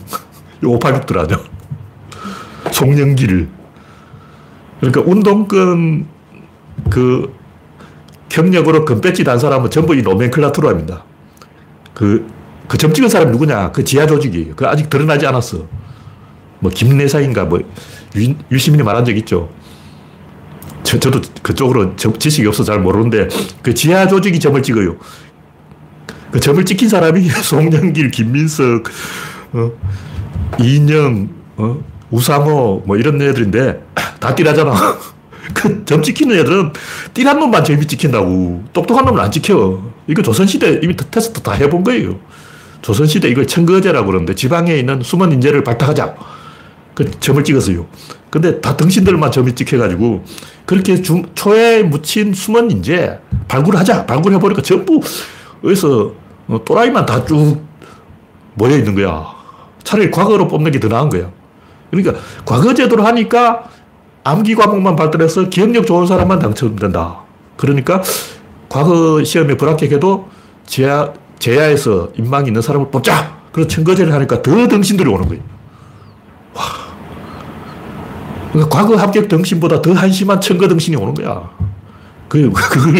586들 0.62 1.18
아죠. 1.18 1.42
송영길. 2.70 3.48
그러니까 4.80 5.00
운동권 5.04 6.06
그 6.90 7.34
경력으로 8.28 8.84
금배지 8.84 9.24
단 9.24 9.38
사람은 9.38 9.70
전부 9.70 9.94
이 9.94 10.02
노멘클라투라입니다. 10.02 11.04
그, 11.94 12.26
그 12.68 12.78
점 12.78 12.92
찍은 12.92 13.08
사람 13.10 13.30
누구냐? 13.30 13.72
그 13.72 13.84
지하 13.84 14.06
조직이에요. 14.06 14.54
그 14.56 14.66
아직 14.66 14.88
드러나지 14.88 15.26
않았어. 15.26 15.66
뭐, 16.60 16.70
김내사인가, 16.72 17.44
뭐, 17.44 17.60
유, 18.16 18.34
유시민이 18.50 18.82
말한 18.82 19.04
적 19.04 19.16
있죠. 19.18 19.50
저, 20.82 20.98
저도 20.98 21.20
그쪽으로 21.42 21.94
지식이 21.96 22.46
없어서 22.48 22.72
잘 22.72 22.80
모르는데, 22.80 23.28
그 23.62 23.74
지하 23.74 24.06
조직이 24.08 24.40
점을 24.40 24.60
찍어요. 24.62 24.96
그 26.30 26.40
점을 26.40 26.64
찍힌 26.64 26.88
사람이 26.88 27.28
송영길, 27.28 28.10
김민석, 28.10 28.84
어, 29.52 29.70
이인영, 30.60 31.28
어, 31.56 31.82
우상호, 32.10 32.82
뭐 32.86 32.96
이런 32.96 33.20
애들인데, 33.20 33.82
다 34.20 34.34
띠라잖아. 34.34 34.72
그 35.54 35.84
점 35.84 36.02
찍히는 36.02 36.38
애들은 36.38 36.72
띠란 37.14 37.38
놈만 37.38 37.64
점이 37.64 37.86
찍힌다고. 37.86 38.64
똑똑한 38.72 39.04
놈은 39.04 39.20
안 39.20 39.30
찍혀. 39.30 39.82
이거 40.06 40.22
조선시대 40.22 40.80
이미 40.82 40.96
테스트 40.96 41.40
다 41.42 41.52
해본 41.52 41.84
거예요. 41.84 42.18
조선시대 42.80 43.28
이걸 43.28 43.46
청거제라고 43.46 44.06
그러는데 44.06 44.34
지방에 44.34 44.74
있는 44.76 45.02
숨은 45.02 45.32
인재를 45.32 45.62
발탁하자. 45.64 46.14
그 46.94 47.10
점을 47.20 47.42
찍었어요. 47.42 47.86
근데 48.30 48.60
다 48.60 48.76
등신들만 48.76 49.30
점이 49.30 49.54
찍혀가지고 49.54 50.24
그렇게 50.64 51.02
중, 51.02 51.24
초에 51.34 51.82
묻힌 51.82 52.32
숨은 52.32 52.70
인재 52.70 53.18
발굴하자. 53.48 54.06
발굴해보니까 54.06 54.62
전부 54.62 55.00
어디서 55.62 56.12
어, 56.48 56.60
또라이만 56.64 57.04
다 57.06 57.24
쭉 57.24 57.60
모여 58.54 58.76
있는 58.76 58.94
거야. 58.94 59.41
차라리 59.84 60.10
과거로 60.10 60.48
뽑는 60.48 60.70
게 60.72 60.78
더 60.80 60.88
나은 60.88 61.08
거야. 61.08 61.30
그러니까 61.90 62.14
과거 62.44 62.72
제도로 62.74 63.04
하니까 63.04 63.64
암기 64.24 64.54
과목만 64.54 64.96
발달해서 64.96 65.48
기억력 65.48 65.86
좋은 65.86 66.06
사람만 66.06 66.38
당첨된다. 66.38 67.18
그러니까 67.56 68.02
과거 68.68 69.22
시험에 69.22 69.56
불합격해도 69.56 70.28
제야, 70.66 71.12
제야에서 71.38 72.10
인망이 72.16 72.46
있는 72.48 72.62
사람을 72.62 72.90
뽑자! 72.90 73.42
그래서 73.52 73.68
청거제를 73.68 74.12
하니까 74.14 74.40
더 74.42 74.68
등신들이 74.68 75.08
오는 75.10 75.28
거예요. 75.28 75.42
와. 76.54 76.62
그러니까 78.52 78.74
과거 78.74 78.96
합격 78.96 79.28
등신보다 79.28 79.82
더 79.82 79.92
한심한 79.92 80.40
청거 80.40 80.68
등신이 80.68 80.96
오는 80.96 81.12
거야. 81.14 81.50
그, 82.28 82.50
그걸 82.54 82.92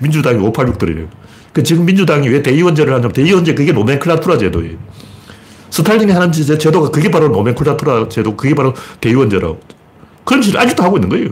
민주당이 0.00 0.38
586들이래요. 0.38 1.08
그 1.52 1.62
지금 1.62 1.86
민주당이 1.86 2.28
왜 2.28 2.42
대의원제를 2.42 2.92
하냐면 2.92 3.12
대의원제 3.12 3.54
그게 3.54 3.72
노멘클라투라 3.72 4.38
제도예요. 4.38 4.76
스탈린이 5.70 6.12
하는 6.12 6.32
제도가 6.32 6.90
그게 6.90 7.10
바로 7.10 7.28
노멘클라투라 7.28 8.08
제도, 8.08 8.36
그게 8.36 8.54
바로 8.54 8.74
대의원제라고. 9.00 9.60
그런 10.24 10.42
짓을 10.42 10.58
아직도 10.58 10.82
하고 10.82 10.96
있는 10.96 11.08
거예요. 11.08 11.28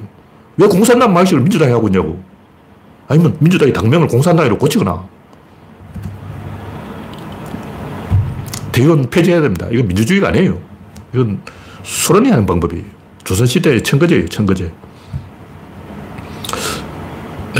왜 0.56 0.66
공산당 0.66 1.12
말식을 1.12 1.42
민주당이 1.42 1.72
하고 1.72 1.88
있냐고. 1.88 2.22
아니면 3.08 3.36
민주당이 3.40 3.72
당명을 3.72 4.08
공산당으로 4.08 4.58
고치거나. 4.58 5.04
대의원 8.72 9.08
폐지해야 9.08 9.40
됩니다. 9.40 9.68
이건 9.70 9.86
민주주의가 9.88 10.28
아니에요. 10.28 10.58
이건 11.12 11.40
소련이 11.82 12.30
하는 12.30 12.44
방법이에요. 12.46 12.84
조선시대의 13.24 13.82
청거제예요, 13.82 14.28
청거제. 14.28 14.72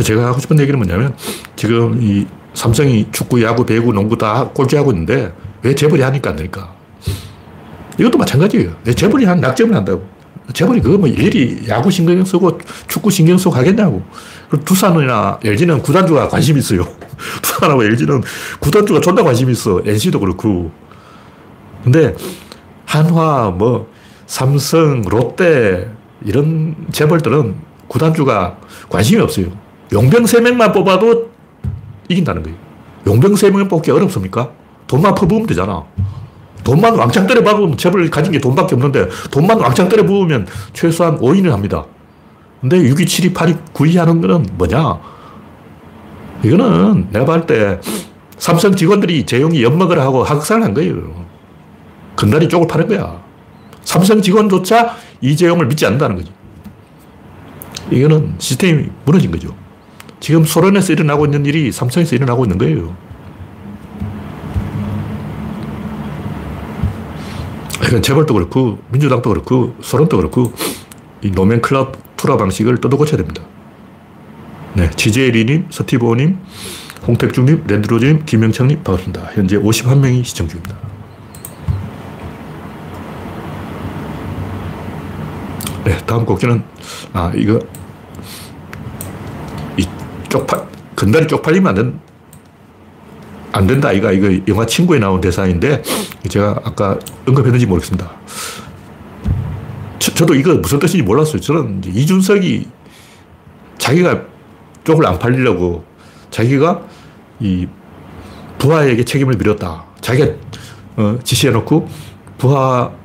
제가 0.04 0.26
하고 0.26 0.40
싶은 0.40 0.58
얘기는 0.58 0.76
뭐냐면, 0.78 1.14
지금 1.56 2.02
이 2.02 2.26
삼성이 2.52 3.06
축구, 3.12 3.42
야구, 3.42 3.64
배구, 3.64 3.92
농구 3.92 4.18
다 4.18 4.48
꼴찌하고 4.48 4.90
있는데, 4.92 5.32
왜 5.64 5.74
재벌이 5.74 6.02
하니까 6.02 6.30
안 6.30 6.36
되니까? 6.36 6.72
이것도 7.98 8.18
마찬가지예요. 8.18 8.76
왜 8.84 8.92
재벌이 8.94 9.24
한 9.24 9.40
낙점을 9.40 9.74
한다고? 9.74 10.06
재벌이 10.52 10.80
그거 10.80 10.98
뭐 10.98 11.08
일일이 11.08 11.66
야구 11.68 11.90
신경 11.90 12.22
쓰고 12.22 12.58
축구 12.86 13.10
신경 13.10 13.38
쓰고 13.38 13.54
하겠냐고. 13.54 14.02
그리고 14.50 14.64
두산이나 14.64 15.40
LG는 15.42 15.80
구단주가 15.80 16.28
관심 16.28 16.58
있어요. 16.58 16.86
두산하고 17.42 17.82
LG는 17.82 18.22
구단주가 18.60 19.00
존나 19.00 19.22
관심 19.22 19.48
있어. 19.48 19.80
NC도 19.84 20.20
그렇고. 20.20 20.70
근데 21.82 22.14
한화, 22.84 23.50
뭐, 23.50 23.90
삼성, 24.26 25.02
롯데, 25.02 25.90
이런 26.24 26.76
재벌들은 26.92 27.54
구단주가 27.88 28.58
관심이 28.88 29.20
없어요. 29.20 29.46
용병 29.92 30.24
3명만 30.24 30.72
뽑아도 30.72 31.30
이긴다는 32.08 32.42
거예요. 32.42 32.58
용병 33.06 33.32
3명 33.32 33.68
뽑기 33.68 33.90
어렵습니까? 33.90 34.50
돈만 34.94 35.12
퍼부으면 35.16 35.46
되잖아. 35.48 35.82
돈만 36.62 36.94
왕창 36.94 37.26
때려 37.26 37.42
박으면 37.42 37.76
재벌 37.76 38.08
가진 38.08 38.32
게 38.32 38.38
돈밖에 38.38 38.76
없는데 38.76 39.08
돈만 39.32 39.58
왕창 39.58 39.88
때려 39.88 40.04
부으면 40.04 40.46
최소한 40.72 41.18
5인을 41.18 41.50
합니다. 41.50 41.84
근데 42.60 42.78
6위, 42.78 43.04
7위, 43.04 43.34
8위, 43.34 43.58
9위 43.74 43.96
하는 43.96 44.20
거는 44.20 44.46
뭐냐? 44.52 45.00
이거는 46.44 47.08
내가 47.10 47.24
봤을 47.24 47.46
때 47.46 47.80
삼성 48.38 48.74
직원들이 48.74 49.26
재용이 49.26 49.62
엿먹으라 49.64 50.02
하고 50.02 50.22
학살을 50.22 50.62
한 50.62 50.74
거예요. 50.74 51.26
근다리 52.14 52.48
쪽을 52.48 52.68
파는 52.68 52.86
거야. 52.86 53.20
삼성 53.82 54.22
직원조차 54.22 54.94
이재용을 55.20 55.66
믿지 55.66 55.84
않는다는 55.86 56.16
거죠. 56.16 56.32
이거는 57.90 58.36
시스템이 58.38 58.86
무너진 59.04 59.32
거죠. 59.32 59.54
지금 60.20 60.44
소련에서 60.44 60.92
일어나고 60.92 61.24
있는 61.24 61.44
일이 61.44 61.72
삼성에서 61.72 62.14
일어나고 62.14 62.44
있는 62.44 62.58
거예요. 62.58 62.96
이건 67.86 68.02
재벌도 68.02 68.34
그렇고 68.34 68.78
민주당도 68.90 69.28
그렇고 69.30 69.74
소련도 69.80 70.16
그렇고 70.16 70.52
이 71.22 71.30
노멘클라투라 71.30 72.36
방식을 72.36 72.80
뜯어 72.80 72.96
고쳐야 72.96 73.18
됩니다. 73.18 73.42
네, 74.74 74.90
지제리님, 74.90 75.66
서티보님, 75.70 76.38
홍택중님, 77.06 77.64
랜드로즈님, 77.66 78.24
김영창님 78.24 78.82
반갑습니다. 78.82 79.30
현재 79.34 79.58
51명이 79.58 80.24
시청 80.24 80.48
중입니다. 80.48 80.76
네, 85.84 85.98
다음 86.06 86.24
곡기는 86.24 86.62
아 87.12 87.32
이거 87.34 87.58
쪽팔, 90.34 90.66
건달이 90.96 91.28
쪽팔리면 91.28 91.68
안, 91.68 91.74
된, 91.74 92.00
안 93.54 93.68
된다. 93.68 93.92
이거, 93.92 94.10
이거 94.10 94.42
영화 94.48 94.66
친구에 94.66 94.98
나온 94.98 95.20
대사인데, 95.20 95.82
제가 96.28 96.60
아까 96.64 96.98
언급했는지 97.26 97.66
모르겠습니다. 97.66 98.10
저, 100.00 100.26
도 100.26 100.34
이거 100.34 100.54
무슨 100.54 100.80
뜻인지 100.80 101.02
몰랐어요. 101.04 101.40
저는 101.40 101.82
이준석이 101.84 102.68
자기가 103.78 104.22
쪽을 104.82 105.06
안 105.06 105.18
팔리려고 105.18 105.84
자기가 106.30 106.82
이 107.40 107.66
부하에게 108.58 109.04
책임을 109.04 109.36
밀었다. 109.36 109.84
자기가 110.00 110.32
어, 110.96 111.18
지시해놓고 111.22 111.88
부하한테 112.38 112.98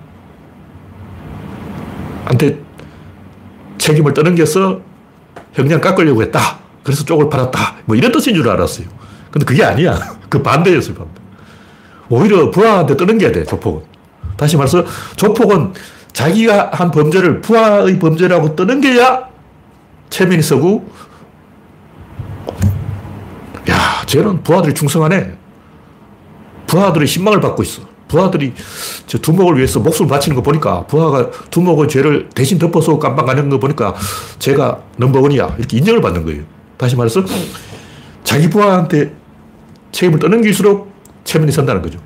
책임을 3.77 4.13
떠넘겨서 4.13 4.81
형량 5.53 5.79
깎으려고 5.81 6.21
했다. 6.23 6.59
그래서 6.83 7.03
쪽을 7.05 7.29
팔았다. 7.29 7.77
뭐 7.85 7.95
이런 7.95 8.11
뜻인 8.11 8.35
줄 8.35 8.49
알았어요. 8.49 8.87
근데 9.31 9.45
그게 9.45 9.63
아니야. 9.63 10.18
그 10.29 10.41
반대였어요. 10.41 10.95
반대. 10.95 11.11
오히려 12.09 12.49
부하한테 12.51 12.95
떠넘겨야 12.97 13.31
돼, 13.31 13.43
조폭은. 13.43 13.81
다시 14.37 14.55
말해서 14.57 14.83
조폭은 15.15 15.73
자기가 16.13 16.71
한 16.73 16.91
범죄를 16.91 17.41
부하의 17.41 17.99
범죄라고 17.99 18.55
떠넘겨야 18.55 19.27
체면이 20.09 20.41
서고, 20.41 20.89
야, 23.69 24.03
쟤는 24.05 24.41
부하들이 24.43 24.73
충성하네. 24.73 25.37
부하들의 26.67 27.07
신망을 27.07 27.41
받고 27.41 27.63
있어. 27.63 27.81
부하들이 28.07 28.53
저 29.05 29.19
두목을 29.19 29.57
위해서 29.57 29.79
목숨을 29.79 30.09
바치는 30.09 30.35
거 30.35 30.41
보니까 30.41 30.85
부하가 30.87 31.29
두목의 31.51 31.87
죄를 31.87 32.29
대신 32.33 32.57
덮어서 32.57 32.97
깜빵 32.97 33.27
가는 33.27 33.49
거 33.49 33.59
보니까 33.59 33.93
제가 34.39 34.79
넘버원이야. 34.97 35.55
이렇게 35.59 35.77
인정을 35.77 36.01
받는 36.01 36.25
거예요. 36.25 36.43
다시 36.77 36.95
말해서 36.95 37.23
자기 38.23 38.49
부하한테 38.49 39.13
책임을 39.99 40.17
떠넘길수록 40.19 40.89
체면이 41.25 41.51
선다는 41.51 41.81
거죠. 41.81 41.99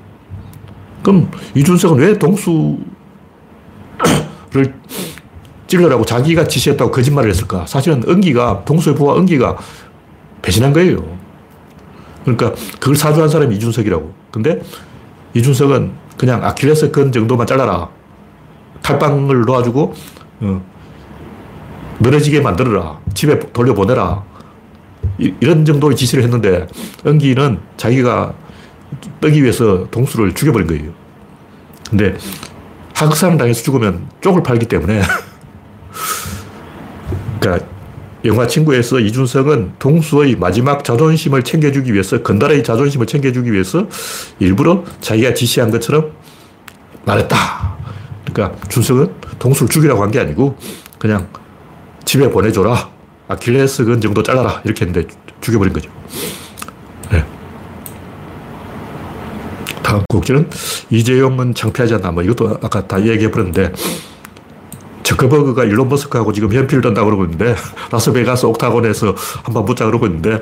그럼 1.04 1.30
이준석은 1.54 2.00
왜 2.00 2.18
동수를 2.18 2.80
찔러라고 5.68 6.04
자기가 6.04 6.48
지시했다고 6.48 6.90
거짓말을 6.90 7.30
했을까? 7.30 7.68
사실은 7.68 8.04
은기가, 8.08 8.64
동수의 8.66 8.96
부하 8.96 9.16
은기가 9.18 9.58
배신한 10.42 10.74
거예요. 10.74 11.18
그러니까 12.24 12.54
그걸 12.80 12.96
사주한 12.96 13.30
사람이 13.30 13.56
이준석이라고. 13.58 14.12
근데 14.32 14.60
이준석은 15.36 15.92
그냥 16.18 16.44
아킬레스 16.44 16.90
건 16.90 17.12
정도만 17.12 17.46
잘라라. 17.46 17.90
칼빵을 18.82 19.42
놓아주고, 19.42 19.94
어, 20.42 20.66
늘어지게 22.00 22.42
만들어라. 22.42 23.00
집에 23.14 23.40
돌려보내라. 23.40 24.24
이, 25.18 25.34
런 25.42 25.66
정도의 25.66 25.96
지시를 25.96 26.24
했는데, 26.24 26.68
은기는 27.06 27.60
자기가 27.78 28.34
뜨기 29.22 29.44
위해서 29.44 29.88
동수를 29.92 30.34
죽여버린 30.34 30.68
거예요. 30.68 30.92
근데 31.90 32.16
학살 32.94 33.38
당해서 33.38 33.64
죽으면 33.64 34.08
쪽을 34.22 34.44
팔기 34.44 34.66
때문에, 34.68 35.02
그러니까 37.40 37.66
영화 38.26 38.48
친구에서 38.48 39.00
이준석은 39.00 39.74
동수의 39.80 40.38
마지막 40.38 40.84
자존심을 40.84 41.44
챙겨주기 41.44 41.94
위해서, 41.94 42.22
건달의 42.24 42.64
자존심을 42.64 43.06
챙겨주기 43.06 43.52
위해서 43.52 43.88
일부러 44.40 44.84
자기가 45.02 45.34
지시한 45.34 45.72
것처럼 45.72 46.12
말했다. 47.06 47.74
그러니까 48.34 48.58
준석은 48.70 49.14
동수를 49.40 49.70
죽이라고 49.70 50.02
한 50.02 50.12
게 50.12 50.20
아니고 50.20 50.58
그냥 50.98 51.28
집에 52.06 52.30
보내줘라. 52.30 52.93
아킬레스 53.28 53.86
건 53.86 54.02
정도 54.02 54.22
잘라라. 54.24 54.62
이렇게 54.66 54.86
했는데 54.86 55.08
죽여버린 55.42 55.74
거죠. 55.74 55.90
네. 57.12 57.26
다음 59.82 60.04
곡지는 60.10 60.50
이재용은 60.90 61.54
창피하지 61.54 61.96
않나. 61.96 62.12
뭐 62.12 62.24
이것도 62.24 62.60
아까 62.62 62.86
다 62.88 63.02
얘기해버렸는데 63.02 63.72
저커버그가 65.04 65.66
일론 65.66 65.90
머스크하고 65.90 66.32
지금 66.34 66.52
현피를 66.52 66.82
던다고 66.82 67.06
그러고 67.08 67.26
있는데, 67.26 67.56
라스베가스 67.92 68.46
옥타곤에서 68.46 69.14
한번 69.44 69.66
붙자 69.66 69.86
그러고 69.86 70.06
있는데, 70.08 70.40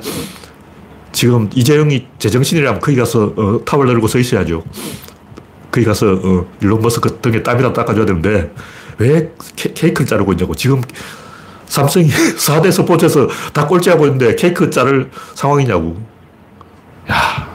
지금 1.10 1.50
이재용이 1.54 2.06
제정신이라면 2.18 2.80
거기 2.80 2.96
가서 2.96 3.32
어, 3.36 3.64
탑을 3.64 3.88
열고 3.88 4.06
서 4.06 4.18
있어야죠. 4.18 4.62
거기 5.70 5.84
가서 5.84 6.12
어, 6.12 6.46
일론 6.62 6.80
머스크 6.80 7.18
등에 7.20 7.42
땀이라도 7.42 7.74
닦아줘야 7.74 8.06
되는데, 8.06 8.52
왜 8.98 9.32
케, 9.56 9.88
이크를 9.88 10.06
자르고 10.06 10.32
있냐고. 10.32 10.54
지금 10.54 10.80
삼성이 11.72 12.08
4대 12.36 12.70
스포츠에서 12.70 13.26
다 13.54 13.66
꼴찌하고 13.66 14.04
있는데 14.04 14.36
케이크 14.36 14.68
자를 14.68 15.10
상황이냐고. 15.34 15.96
야 17.10 17.50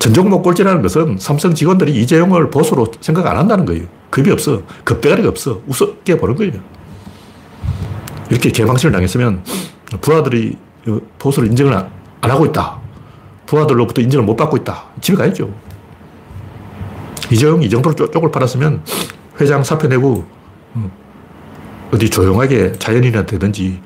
전종목 0.00 0.42
꼴찌라는 0.42 0.82
것은 0.82 1.18
삼성 1.20 1.54
직원들이 1.54 1.94
이재용을 2.02 2.50
보수로 2.50 2.88
생각 3.00 3.24
안 3.28 3.36
한다는 3.36 3.64
거예요. 3.64 3.84
급이 4.10 4.32
없어. 4.32 4.62
급대가리가 4.82 5.28
없어. 5.28 5.60
우습게 5.68 6.16
보는 6.16 6.34
거예요. 6.34 6.54
이렇게 8.28 8.50
개방신을 8.50 8.92
당했으면 8.92 9.44
부하들이 10.00 10.58
보수를 11.20 11.48
인정을 11.50 11.74
안 11.74 12.30
하고 12.30 12.44
있다. 12.46 12.80
부하들로부터 13.46 14.02
인정을 14.02 14.26
못 14.26 14.34
받고 14.34 14.56
있다. 14.56 14.86
집에 15.00 15.16
가야죠. 15.16 15.48
이재용이 17.30 17.66
이 17.66 17.70
정도로 17.70 18.10
쪽을 18.10 18.32
팔았으면 18.32 18.82
회장 19.40 19.62
사표 19.62 19.86
내고 19.86 20.26
어, 21.92 21.96
어디 21.96 22.08
조용하게 22.08 22.72
자연인한테 22.78 23.38
되든지 23.38 23.80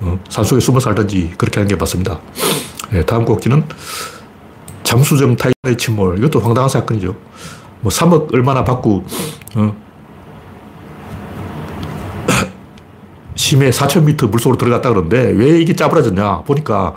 어, 0.00 0.18
산속에 0.28 0.60
숨어 0.60 0.80
살든지 0.80 1.34
그렇게 1.36 1.60
하는 1.60 1.68
게 1.68 1.76
맞습니다. 1.76 2.20
네, 2.90 3.04
다음 3.04 3.24
곡지는 3.24 3.64
잠수정 4.82 5.36
타이탄의 5.36 5.76
침몰. 5.78 6.18
이것도 6.18 6.40
황당한 6.40 6.68
사건이죠. 6.68 7.14
뭐 7.82 7.92
3억 7.92 8.32
얼마나 8.34 8.64
받고, 8.64 9.04
어, 9.56 9.76
심해 13.36 13.70
4,000m 13.70 14.28
물속으로 14.30 14.58
들어갔다 14.58 14.88
그러는데 14.88 15.30
왜 15.30 15.60
이게 15.60 15.74
짜부러졌냐 15.74 16.42
보니까 16.42 16.94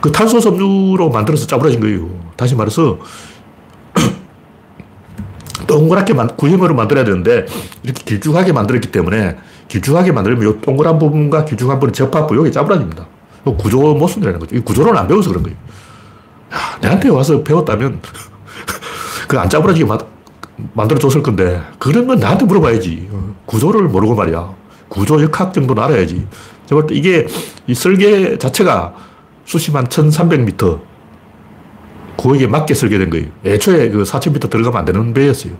그 0.00 0.12
탄소 0.12 0.38
섬유로 0.38 1.10
만들어서 1.10 1.46
짜부러진 1.46 1.80
거예요. 1.80 2.08
다시 2.36 2.54
말해서 2.54 2.98
동그랗게 5.66 6.14
만, 6.14 6.28
구형으로 6.36 6.74
만들어야 6.74 7.04
되는데 7.04 7.46
이렇게 7.82 8.04
길쭉하게 8.04 8.52
만들었기 8.52 8.90
때문에 8.90 9.36
길쭉하게 9.68 10.12
만들면 10.12 10.48
이 10.48 10.60
동그란 10.60 10.98
부분과 10.98 11.44
길쭉한 11.44 11.76
부분의 11.76 11.92
접합부 11.92 12.36
여기 12.36 12.52
짜부러집니다. 12.52 13.06
구조 13.58 13.78
모순이라는 13.94 14.40
거죠. 14.40 14.56
이 14.56 14.60
구조를 14.60 14.96
안 14.96 15.06
배워서 15.06 15.28
그런 15.30 15.42
거예요. 15.42 15.56
야, 16.54 16.78
내한테 16.80 17.08
와서 17.10 17.42
배웠다면 17.42 18.00
그 19.28 19.38
안 19.38 19.48
짜부러지게 19.50 19.84
마, 19.86 19.98
만들어줬을 20.74 21.22
건데 21.22 21.60
그런 21.78 22.06
건 22.06 22.18
나한테 22.18 22.44
물어봐야지. 22.46 23.08
구조를 23.46 23.88
모르고 23.88 24.14
말이야. 24.14 24.54
구조 24.88 25.20
역학 25.22 25.52
정도는 25.52 25.82
알아야지. 25.82 26.26
제가 26.66 26.82
이게 26.90 27.26
이 27.66 27.74
설계 27.74 28.38
자체가 28.38 28.94
수심 29.44 29.76
한 29.76 29.86
1300m 29.86 30.80
그에게 32.16 32.46
맞게 32.46 32.74
설계된 32.74 33.10
거예요. 33.10 33.26
애초에 33.44 33.90
그 33.90 34.02
4000m 34.04 34.50
들어가면 34.50 34.78
안 34.78 34.84
되는 34.84 35.12
배였어요. 35.14 35.52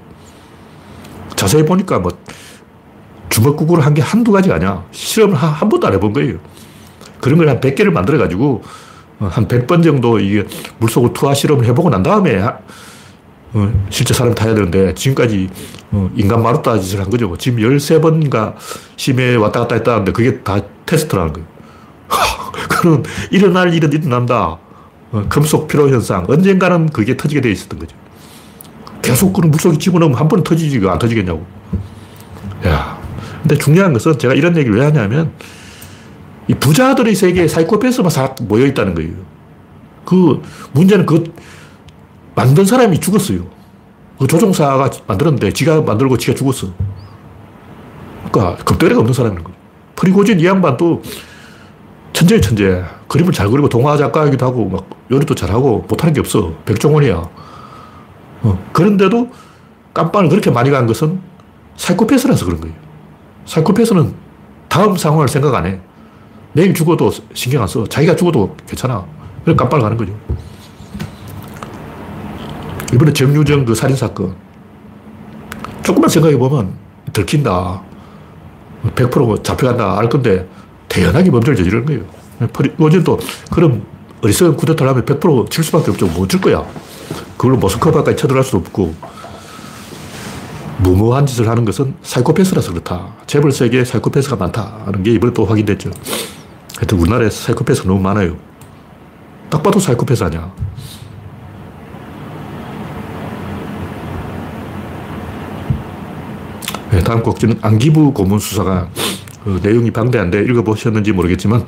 자세히 1.37 1.65
보니까 1.65 1.99
뭐 1.99 2.13
주먹구구를 3.29 3.85
한 3.85 3.95
게 3.95 4.03
한두 4.03 4.33
가지가 4.33 4.57
아니야. 4.57 4.85
실험을 4.93 5.35
한, 5.37 5.51
한 5.51 5.69
번도 5.69 5.87
안 5.87 5.93
해본 5.95 6.13
거예요. 6.13 6.39
그런 7.21 7.39
걸 7.39 7.49
한 7.49 7.61
100개를 7.61 7.91
만들어가지고 7.91 8.63
한 9.19 9.49
100번 9.49 9.83
정도 9.83 10.19
이게 10.19 10.45
물속을 10.79 11.13
투하 11.13 11.35
실험을 11.35 11.65
해보고 11.67 11.91
난 11.91 12.03
다음에 12.03 12.43
어, 13.57 13.73
실제 13.89 14.13
사람 14.13 14.35
타야 14.35 14.55
되는데 14.55 14.93
지금까지 14.95 15.49
어, 15.93 16.11
인간 16.17 16.43
마루타 16.43 16.79
짓을 16.81 17.01
한 17.01 17.09
거죠. 17.11 17.37
지금 17.37 17.61
13번인가 17.61 18.55
심해 18.97 19.37
왔다 19.37 19.61
갔다 19.61 19.77
했다는데 19.77 20.13
그게 20.13 20.41
다 20.43 20.59
테스트라는 20.87 21.33
거예요. 21.33 21.49
그런 22.69 23.03
일어날 23.31 23.73
일은 23.73 23.93
일어난다. 23.93 24.59
어, 25.15 25.25
금속 25.29 25.69
피로 25.69 25.89
현상. 25.89 26.27
언젠가는 26.29 26.89
그게 26.89 27.17
터지게 27.17 27.41
돼 27.41 27.53
있었던 27.53 27.79
거죠. 27.79 27.97
계속 29.01 29.33
그런 29.33 29.51
물속에 29.53 29.79
집어넣으면 29.79 30.19
한 30.19 30.27
번은 30.27 30.43
터지지, 30.43 30.81
안 30.89 30.99
터지겠냐고. 30.99 31.47
야. 32.67 32.99
근데 33.41 33.57
중요한 33.57 33.93
것은 33.93 34.19
제가 34.19 34.35
이런 34.35 34.57
얘기를 34.57 34.77
왜 34.77 34.85
하냐면 34.85 35.33
이 36.49 36.55
부자들의 36.55 37.15
세계에 37.15 37.47
사이코패스만 37.47 38.11
싹 38.11 38.35
모여 38.41 38.67
있다는 38.67 38.95
거예요. 38.95 39.13
그 40.05 40.43
문제는 40.73 41.07
그 41.07 41.33
만든 42.35 42.65
사람이 42.65 42.99
죽었어요. 42.99 43.47
그 44.19 44.27
조종사가 44.27 44.91
만들었는데 45.07 45.53
지가 45.53 45.83
만들고 45.83 46.19
지가 46.19 46.35
죽었어. 46.35 46.69
그러니까 48.31 48.65
급대리가 48.65 48.99
없는 49.01 49.15
사람인 49.15 49.45
거예요. 49.45 49.57
프리고진 49.95 50.41
이 50.41 50.47
양반도 50.47 51.03
천재예 52.15 52.41
천재. 52.41 52.85
그림을 53.09 53.33
잘 53.33 53.51
그리고 53.51 53.69
동화 53.69 53.97
작가이기도 53.97 54.47
하고 54.47 54.69
막 54.69 54.89
요리도 55.11 55.35
잘하고 55.35 55.85
못하는 55.89 56.15
게 56.15 56.21
없어. 56.21 56.55
백종원이야. 56.65 57.29
어. 58.43 58.71
그런데도 58.73 59.31
깜빵을 59.93 60.29
그렇게 60.29 60.51
많이 60.51 60.71
간 60.71 60.87
것은 60.87 61.21
사이코패스라서 61.77 62.47
그런 62.47 62.61
거예요. 62.61 62.75
사이코패스는 63.47 64.15
다음 64.69 64.97
상황을 64.97 65.29
생각 65.29 65.55
안 65.57 65.67
해. 65.67 65.81
내일 66.53 66.73
죽어도 66.73 67.11
신경 67.35 67.63
안 67.63 67.69
써. 67.69 67.85
자기가 67.85 68.15
죽어도 68.15 68.57
괜찮아. 68.67 69.05
그래 69.45 69.57
깜빡 69.57 69.81
가는 69.81 69.97
거죠. 69.97 70.17
이번에 72.93 73.13
정유정 73.13 73.65
그 73.65 73.75
살인사건. 73.75 74.37
조금만 75.83 76.09
생각해보면 76.09 76.75
들킨다. 77.13 77.83
100% 78.95 79.43
잡혀간다. 79.43 79.99
알 79.99 80.09
건데 80.09 80.49
태연하게 80.95 81.31
범죄를 81.31 81.57
저지르는 81.57 81.85
거예요. 81.87 82.03
프리고진도 82.53 83.19
그럼 83.51 83.85
어리석은 84.23 84.57
쿠데타를 84.57 84.91
하면 84.91 85.05
100%질 85.05 85.65
수밖에 85.65 85.91
없죠. 85.91 86.07
못질 86.07 86.41
뭐 86.41 86.53
거야. 86.53 86.67
그걸로 87.37 87.57
모스크바까지 87.57 88.17
쳐들어갈 88.17 88.45
수도 88.45 88.59
없고 88.59 88.95
무모한 90.79 91.27
짓을 91.27 91.49
하는 91.49 91.65
것은 91.65 91.95
사이코패스라서 92.03 92.73
그렇다. 92.73 93.15
재벌 93.27 93.51
세계에 93.51 93.85
사이코패스가 93.85 94.37
많다는 94.37 95.03
게 95.03 95.13
이번에 95.13 95.33
또 95.33 95.45
확인됐죠. 95.45 95.91
하여튼 96.77 96.99
우리나라에 96.99 97.29
사이코패스가 97.29 97.89
너무 97.89 98.01
많아요. 98.01 98.37
딱 99.51 99.63
봐도 99.63 99.81
사이코패스 99.81 100.23
아니야. 100.25 100.53
네, 106.91 107.03
다음 107.03 107.23
꼭지는 107.23 107.59
안기부 107.61 108.13
고문 108.13 108.39
수사가 108.39 108.89
그 109.45 109.61
내용이 109.63 109.91
방대한데 109.91 110.41
읽어보셨는지 110.43 111.13
모르겠지만 111.13 111.65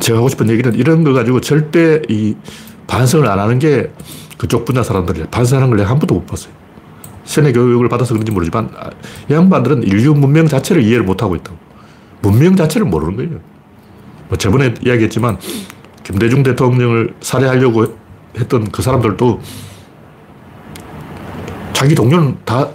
제가 0.00 0.18
하고 0.18 0.28
싶은 0.28 0.48
얘기는 0.48 0.74
이런 0.74 1.04
거 1.04 1.12
가지고 1.12 1.40
절대 1.40 2.00
이 2.08 2.36
반성을 2.86 3.28
안 3.28 3.38
하는 3.38 3.58
게 3.58 3.92
그쪽 4.38 4.64
분야 4.64 4.82
사람들이에요. 4.82 5.28
반성하는 5.28 5.68
걸 5.68 5.78
내가 5.78 5.90
한 5.90 5.98
번도 5.98 6.14
못 6.14 6.26
봤어요. 6.26 6.52
세뇌 7.24 7.52
교육을 7.52 7.88
받아서 7.88 8.14
그런지 8.14 8.30
모르지만 8.30 8.70
아, 8.78 8.90
이 9.28 9.32
양반들은 9.32 9.82
인류 9.82 10.14
문명 10.14 10.46
자체를 10.46 10.82
이해를 10.82 11.04
못하고 11.04 11.34
있다고. 11.34 11.56
문명 12.22 12.54
자체를 12.56 12.86
모르는 12.86 13.16
거예요. 13.16 13.40
뭐 14.28 14.38
저번에 14.38 14.74
이야기했지만 14.84 15.38
김대중 16.04 16.42
대통령을 16.42 17.14
살해하려고 17.20 17.96
했던 18.38 18.70
그 18.70 18.82
사람들도 18.82 19.40
자기 21.72 21.94
동료는 21.94 22.38
다 22.44 22.68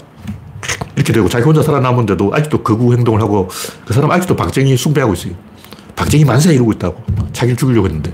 이렇게 0.95 1.13
되고 1.13 1.29
자기 1.29 1.45
혼자 1.45 1.61
살아남은데도 1.61 2.31
아직도 2.33 2.63
거구 2.63 2.93
행동을 2.93 3.21
하고 3.21 3.49
그 3.85 3.93
사람 3.93 4.11
아직도 4.11 4.35
박정희 4.35 4.75
숭배하고 4.77 5.13
있어요. 5.13 5.33
박정희 5.95 6.25
만세 6.25 6.53
이러고 6.53 6.71
있다고. 6.73 7.03
자기를 7.33 7.57
죽이려고 7.57 7.87
했는데. 7.87 8.13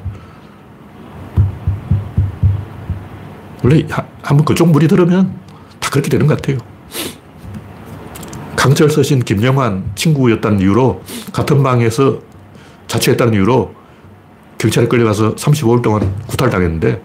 원래 3.63 3.85
한번 4.21 4.45
그쪽 4.45 4.69
물이 4.69 4.87
들으면 4.87 5.33
다 5.79 5.89
그렇게 5.89 6.09
되는 6.09 6.27
것 6.27 6.35
같아요. 6.35 6.57
강철 8.55 8.89
서신 8.89 9.19
김영환 9.19 9.91
친구였다는 9.95 10.59
이유로 10.59 11.01
같은 11.33 11.63
방에서 11.63 12.19
자취했다는 12.87 13.33
이유로 13.33 13.73
경찰에 14.57 14.87
끌려가서 14.87 15.35
35일 15.35 15.81
동안 15.81 16.15
구탈당했는데 16.27 17.01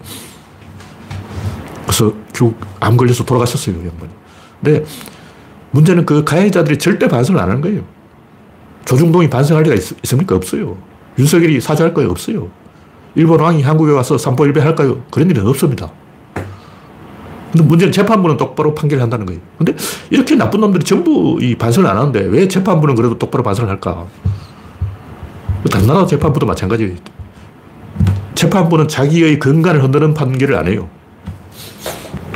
그래서 1.83 2.13
결국 2.33 2.59
암 2.79 2.97
걸려서 2.97 3.23
돌아가셨어요, 3.23 3.75
양반이. 3.75 4.11
근데 4.63 4.85
문제는 5.73 6.05
그 6.05 6.23
가해자들이 6.23 6.77
절대 6.77 7.07
반성을 7.07 7.39
안 7.41 7.49
하는 7.49 7.61
거예요. 7.61 7.81
조중동이 8.85 9.29
반성할 9.29 9.63
리가 9.63 9.75
있, 9.75 9.81
습니까 10.03 10.35
없어요. 10.35 10.77
윤석열이 11.17 11.59
사죄할 11.59 11.93
거예요? 11.93 12.11
없어요. 12.11 12.49
일본 13.15 13.39
왕이 13.39 13.63
한국에 13.63 13.91
와서 13.91 14.17
삼보일배 14.17 14.61
할까요? 14.61 15.03
그런 15.09 15.29
일은 15.29 15.45
없습니다. 15.47 15.91
근데 17.51 17.65
문제는 17.67 17.91
재판부는 17.91 18.37
똑바로 18.37 18.73
판결한다는 18.73 19.25
거예요. 19.25 19.41
근데 19.57 19.75
이렇게 20.09 20.35
나쁜 20.35 20.61
놈들이 20.61 20.83
전부 20.83 21.39
이 21.41 21.55
반성을 21.55 21.89
안 21.89 21.97
하는데 21.97 22.19
왜 22.21 22.47
재판부는 22.47 22.95
그래도 22.95 23.17
똑바로 23.17 23.43
반성을 23.43 23.69
할까? 23.69 24.07
다른 25.71 25.87
나라 25.87 26.05
재판부도 26.05 26.45
마찬가지예요. 26.45 26.95
재판부는 28.35 28.87
자기의 28.87 29.39
근간을 29.39 29.83
흔드는 29.83 30.13
판결을 30.13 30.55
안 30.55 30.67
해요. 30.67 30.89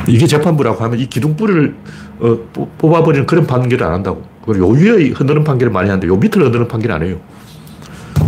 이게 0.08 0.26
재판부라고 0.26 0.82
하면 0.84 0.98
이 0.98 1.06
기둥뿌리를 1.06 1.76
어, 2.20 2.38
뽑아버리는 2.78 3.26
그런 3.26 3.46
판결을 3.46 3.86
안 3.86 3.94
한다고. 3.94 4.22
요 4.56 4.68
위에 4.68 5.10
흔드는 5.10 5.44
판결을 5.44 5.72
많이 5.72 5.90
하는데 5.90 6.06
요 6.06 6.16
밑을 6.16 6.42
흔드는 6.42 6.68
판결을 6.68 6.94
안 6.94 7.02
해요. 7.02 7.20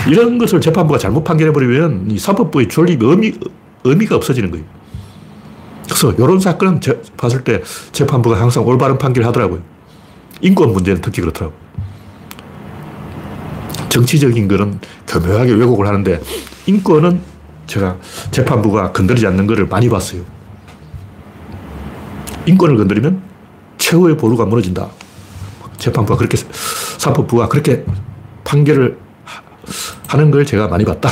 이런 0.07 0.38
것을 0.38 0.61
재판부가 0.61 0.98
잘못 0.98 1.24
판결해버리면 1.24 2.11
이 2.11 2.18
사법부의 2.18 2.68
존립 2.68 3.03
의미, 3.03 3.33
의미가 3.85 4.16
없어지는 4.16 4.50
거예요. 4.50 4.64
그래서 5.85 6.12
이런 6.12 6.38
사건은 6.38 6.81
제, 6.81 7.00
봤을 7.16 7.42
때 7.42 7.62
재판부가 7.92 8.40
항상 8.40 8.66
올바른 8.66 8.98
판결을 8.98 9.26
하더라고요. 9.29 9.61
인권 10.40 10.72
문제는 10.72 11.00
특히 11.00 11.20
그렇더라고요. 11.20 11.59
정치적인 13.88 14.46
거는 14.46 14.79
교묘하게 15.07 15.53
왜곡을 15.53 15.87
하는데 15.87 16.20
인권은 16.66 17.20
제가 17.66 17.96
재판부가 18.31 18.92
건드리지 18.92 19.26
않는 19.26 19.46
것을 19.46 19.66
많이 19.66 19.88
봤어요. 19.88 20.22
인권을 22.46 22.76
건드리면 22.76 23.29
최후의 23.90 24.16
보루가 24.16 24.44
무너진다. 24.46 24.88
재판부가 25.79 26.16
그렇게, 26.16 26.37
사법부가 26.98 27.48
그렇게 27.48 27.85
판결을 28.44 28.96
하는 30.07 30.31
걸 30.31 30.46
제가 30.46 30.68
많이 30.68 30.85
봤다. 30.85 31.11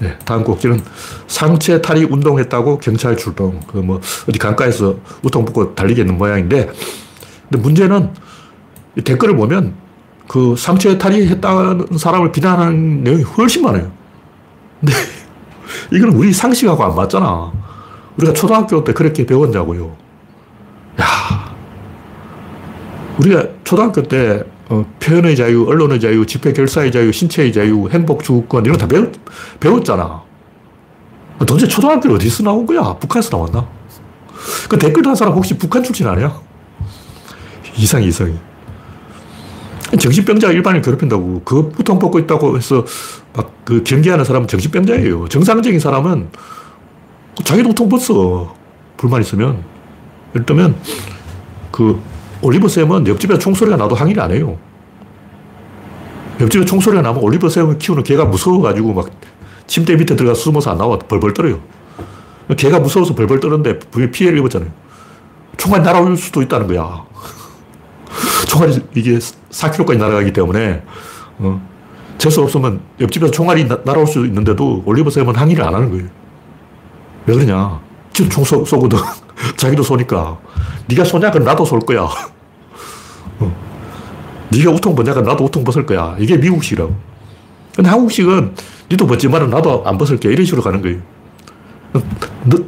네, 0.00 0.16
다음 0.24 0.42
꼭지는 0.42 0.80
상체 1.28 1.80
탈이 1.80 2.04
운동했다고 2.04 2.78
경찰 2.78 3.16
출동. 3.16 3.60
그 3.60 3.78
뭐 3.78 4.00
어디 4.28 4.38
강가에서 4.38 4.96
우통 5.22 5.44
벗고 5.44 5.74
달리겠는 5.76 6.18
모양인데, 6.18 6.70
근데 7.48 7.62
문제는 7.62 8.10
댓글을 9.04 9.36
보면 9.36 9.74
그 10.26 10.56
상체 10.56 10.98
탈이 10.98 11.28
했다는 11.28 11.98
사람을 11.98 12.32
비난하는 12.32 13.04
내용이 13.04 13.22
훨씬 13.22 13.62
많아요. 13.62 13.90
근데 14.80 14.92
이건 15.92 16.10
우리 16.10 16.32
상식하고 16.32 16.82
안 16.82 16.96
맞잖아. 16.96 17.52
우리가 18.16 18.32
초등학교 18.32 18.82
때 18.82 18.92
그렇게 18.92 19.24
배웠냐고요. 19.24 19.96
야, 21.00 21.56
우리가 23.18 23.44
초등학교 23.64 24.02
때 24.02 24.42
어, 24.68 24.84
표현의 25.00 25.34
자유, 25.36 25.64
언론의 25.66 25.98
자유, 26.00 26.26
집회 26.26 26.52
결사의 26.52 26.92
자유, 26.92 27.10
신체의 27.12 27.52
자유, 27.52 27.88
행복 27.90 28.22
주권 28.22 28.64
이런 28.64 28.76
거 28.76 28.86
다 28.86 28.88
배웠, 28.88 29.12
배웠잖아. 29.60 30.22
도대체 31.40 31.66
초등학교 31.68 32.12
어디서 32.14 32.42
나온 32.42 32.66
거야? 32.66 32.94
북한에서 32.98 33.36
나왔나? 33.36 33.66
그 34.68 34.78
댓글 34.78 35.02
단 35.02 35.14
사람 35.14 35.34
혹시 35.34 35.56
북한 35.56 35.82
출신 35.82 36.06
아니야? 36.06 36.38
이상 37.76 38.02
이상이. 38.02 38.34
정신병자 39.98 40.50
일반인 40.52 40.82
괴롭힌다고. 40.82 41.42
그 41.44 41.70
보통 41.70 41.98
벗고 41.98 42.18
있다고 42.18 42.56
해서 42.56 42.84
막 43.34 43.48
그 43.68 43.82
경계하는 43.82 44.24
사람은 44.24 44.48
정신병자예요. 44.48 45.28
정상적인 45.28 45.78
사람은 45.78 46.30
자기도 47.44 47.68
보통 47.68 47.88
벗어. 47.90 48.54
불만 48.96 49.20
있으면. 49.20 49.62
예를 50.34 50.46
들면 50.46 50.74
그 51.70 52.00
올리버 52.42 52.68
쌤은 52.68 53.06
옆집에 53.06 53.38
총소리가 53.38 53.76
나도 53.76 53.94
항의를 53.94 54.22
안 54.22 54.32
해요. 54.32 54.58
옆집에 56.40 56.64
총소리가 56.64 57.02
나면 57.02 57.22
올리버 57.22 57.48
쌤을 57.48 57.78
키우는 57.78 58.04
개가 58.04 58.24
무서워가지고 58.26 58.94
막 58.94 59.10
침대 59.66 59.96
밑에 59.96 60.16
들어가 60.16 60.34
숨어서 60.34 60.70
안 60.70 60.78
나와 60.78 60.98
벌벌 60.98 61.34
떨어요. 61.34 61.60
개가 62.56 62.78
무서워서 62.80 63.14
벌벌 63.14 63.40
떠는데 63.40 63.78
분명히 63.78 64.12
피해를 64.12 64.38
입었잖아요. 64.38 64.70
총알이 65.56 65.84
날아올 65.84 66.16
수도 66.16 66.40
있다는 66.40 66.68
거야. 66.68 67.04
총알이 68.48 68.80
이게 68.94 69.18
4km까지 69.18 69.98
날아가기 69.98 70.32
때문에 70.32 70.82
어, 71.38 71.60
재수 72.16 72.42
없으면 72.42 72.80
옆집에서 73.00 73.30
총알이 73.32 73.66
나, 73.68 73.78
날아올 73.84 74.06
수 74.06 74.24
있는데도 74.26 74.82
올리버 74.86 75.10
쌤은 75.10 75.34
항의를 75.34 75.64
안 75.64 75.74
하는 75.74 75.90
거예요. 75.90 76.06
왜 77.26 77.34
그러냐? 77.34 77.80
지금 78.12 78.30
총 78.30 78.44
쏘, 78.44 78.64
쏘거든. 78.64 78.98
자기도 79.56 79.82
쏘니까. 79.82 80.38
네가 80.88 81.04
쏘냐? 81.04 81.30
그럼 81.30 81.44
나도 81.44 81.64
쏠 81.64 81.80
거야. 81.80 82.08
어. 83.38 83.56
네가 84.50 84.70
우통 84.70 84.94
벗냐? 84.94 85.14
나도 85.14 85.44
우통 85.44 85.64
벗을 85.64 85.86
거야. 85.86 86.16
이게 86.18 86.36
미국식이라고. 86.36 86.94
근데 87.74 87.90
한국식은 87.90 88.54
니도 88.90 89.06
벗지만 89.06 89.50
나도 89.50 89.84
안 89.86 89.98
벗을게. 89.98 90.30
이런 90.32 90.44
식으로 90.44 90.62
가는 90.62 90.82
거예요. 90.82 90.98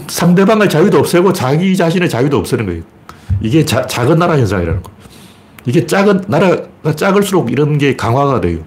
상대방의 0.08 0.68
자유도 0.68 0.98
없애고 0.98 1.32
자기 1.32 1.76
자신의 1.76 2.08
자유도 2.08 2.38
없애는 2.38 2.66
거예요. 2.66 2.82
이게 3.40 3.64
자, 3.64 3.86
작은 3.86 4.18
나라 4.18 4.36
현상이라는 4.38 4.82
거예요. 4.82 4.98
이게 5.66 5.86
작은, 5.86 6.24
나라가 6.28 6.94
작을수록 6.94 7.50
이런 7.50 7.78
게 7.78 7.96
강화가 7.96 8.40
돼요. 8.40 8.60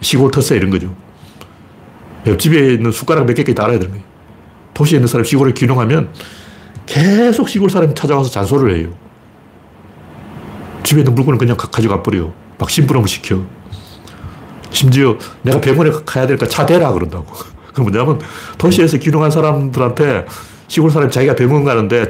시골特세 0.00 0.56
이런 0.56 0.70
거죠. 0.70 0.94
옆집에 2.26 2.74
있는 2.74 2.90
숟가락 2.90 3.26
몇 3.26 3.34
개까지 3.34 3.54
달아야 3.54 3.78
되는 3.78 3.90
거예요. 3.90 4.04
도시에 4.74 4.98
있는 4.98 5.08
사람 5.08 5.24
시골에 5.24 5.52
귀농하면 5.52 6.10
계속 6.86 7.48
시골 7.48 7.68
사람이 7.68 7.94
찾아와서 7.94 8.30
잔소리를 8.30 8.78
해요. 8.78 8.88
집에 10.82 11.00
있는 11.00 11.14
물건을 11.14 11.38
그냥 11.38 11.56
가져가 11.56 12.02
버려. 12.02 12.32
막 12.58 12.70
심부름 12.70 13.06
시켜. 13.06 13.42
심지어 14.70 15.16
내가 15.42 15.60
병원에 15.60 15.90
가야 16.04 16.26
되니까 16.26 16.46
차 16.46 16.64
대라 16.64 16.92
그런다고. 16.92 17.26
그 17.74 17.80
뭐냐면 17.80 18.20
도시에서 18.56 18.96
귀농한 18.98 19.30
사람들한테 19.30 20.26
시골 20.68 20.90
사람이 20.90 21.10
자기가 21.10 21.34
병원 21.34 21.64
가는데 21.64 22.08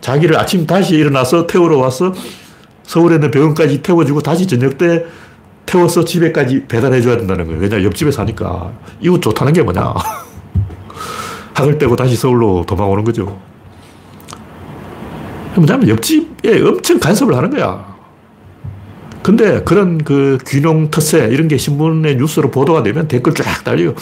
자기를 0.00 0.38
아침 0.38 0.66
다시 0.66 0.96
일어나서 0.96 1.46
태우러 1.46 1.78
와서 1.78 2.12
서울에 2.82 3.16
있는 3.16 3.30
병원까지 3.30 3.82
태워주고 3.82 4.20
다시 4.20 4.46
저녁 4.46 4.76
때 4.78 5.04
태워서 5.64 6.04
집에까지 6.04 6.66
배달해 6.66 7.00
줘야 7.00 7.16
된다는 7.16 7.46
거예요. 7.46 7.60
왜냐, 7.60 7.82
옆집에 7.82 8.10
사니까. 8.12 8.72
이웃 9.00 9.20
좋다는 9.20 9.52
게 9.52 9.62
뭐냐. 9.62 9.94
학을 11.54 11.78
떼고 11.78 11.96
다시 11.96 12.14
서울로 12.14 12.64
도망오는 12.66 13.02
거죠. 13.02 13.40
뭐냐면 15.60 15.88
옆집에 15.88 16.62
엄청 16.62 16.98
간섭을 16.98 17.34
하는 17.36 17.50
거야. 17.50 17.96
근데 19.22 19.62
그런 19.64 19.98
그 20.04 20.38
귀농特세 20.46 21.26
이런 21.30 21.48
게 21.48 21.56
신문에 21.56 22.14
뉴스로 22.14 22.50
보도가 22.50 22.82
되면 22.82 23.08
댓글 23.08 23.34
쫙 23.34 23.64
달려요. 23.64 23.94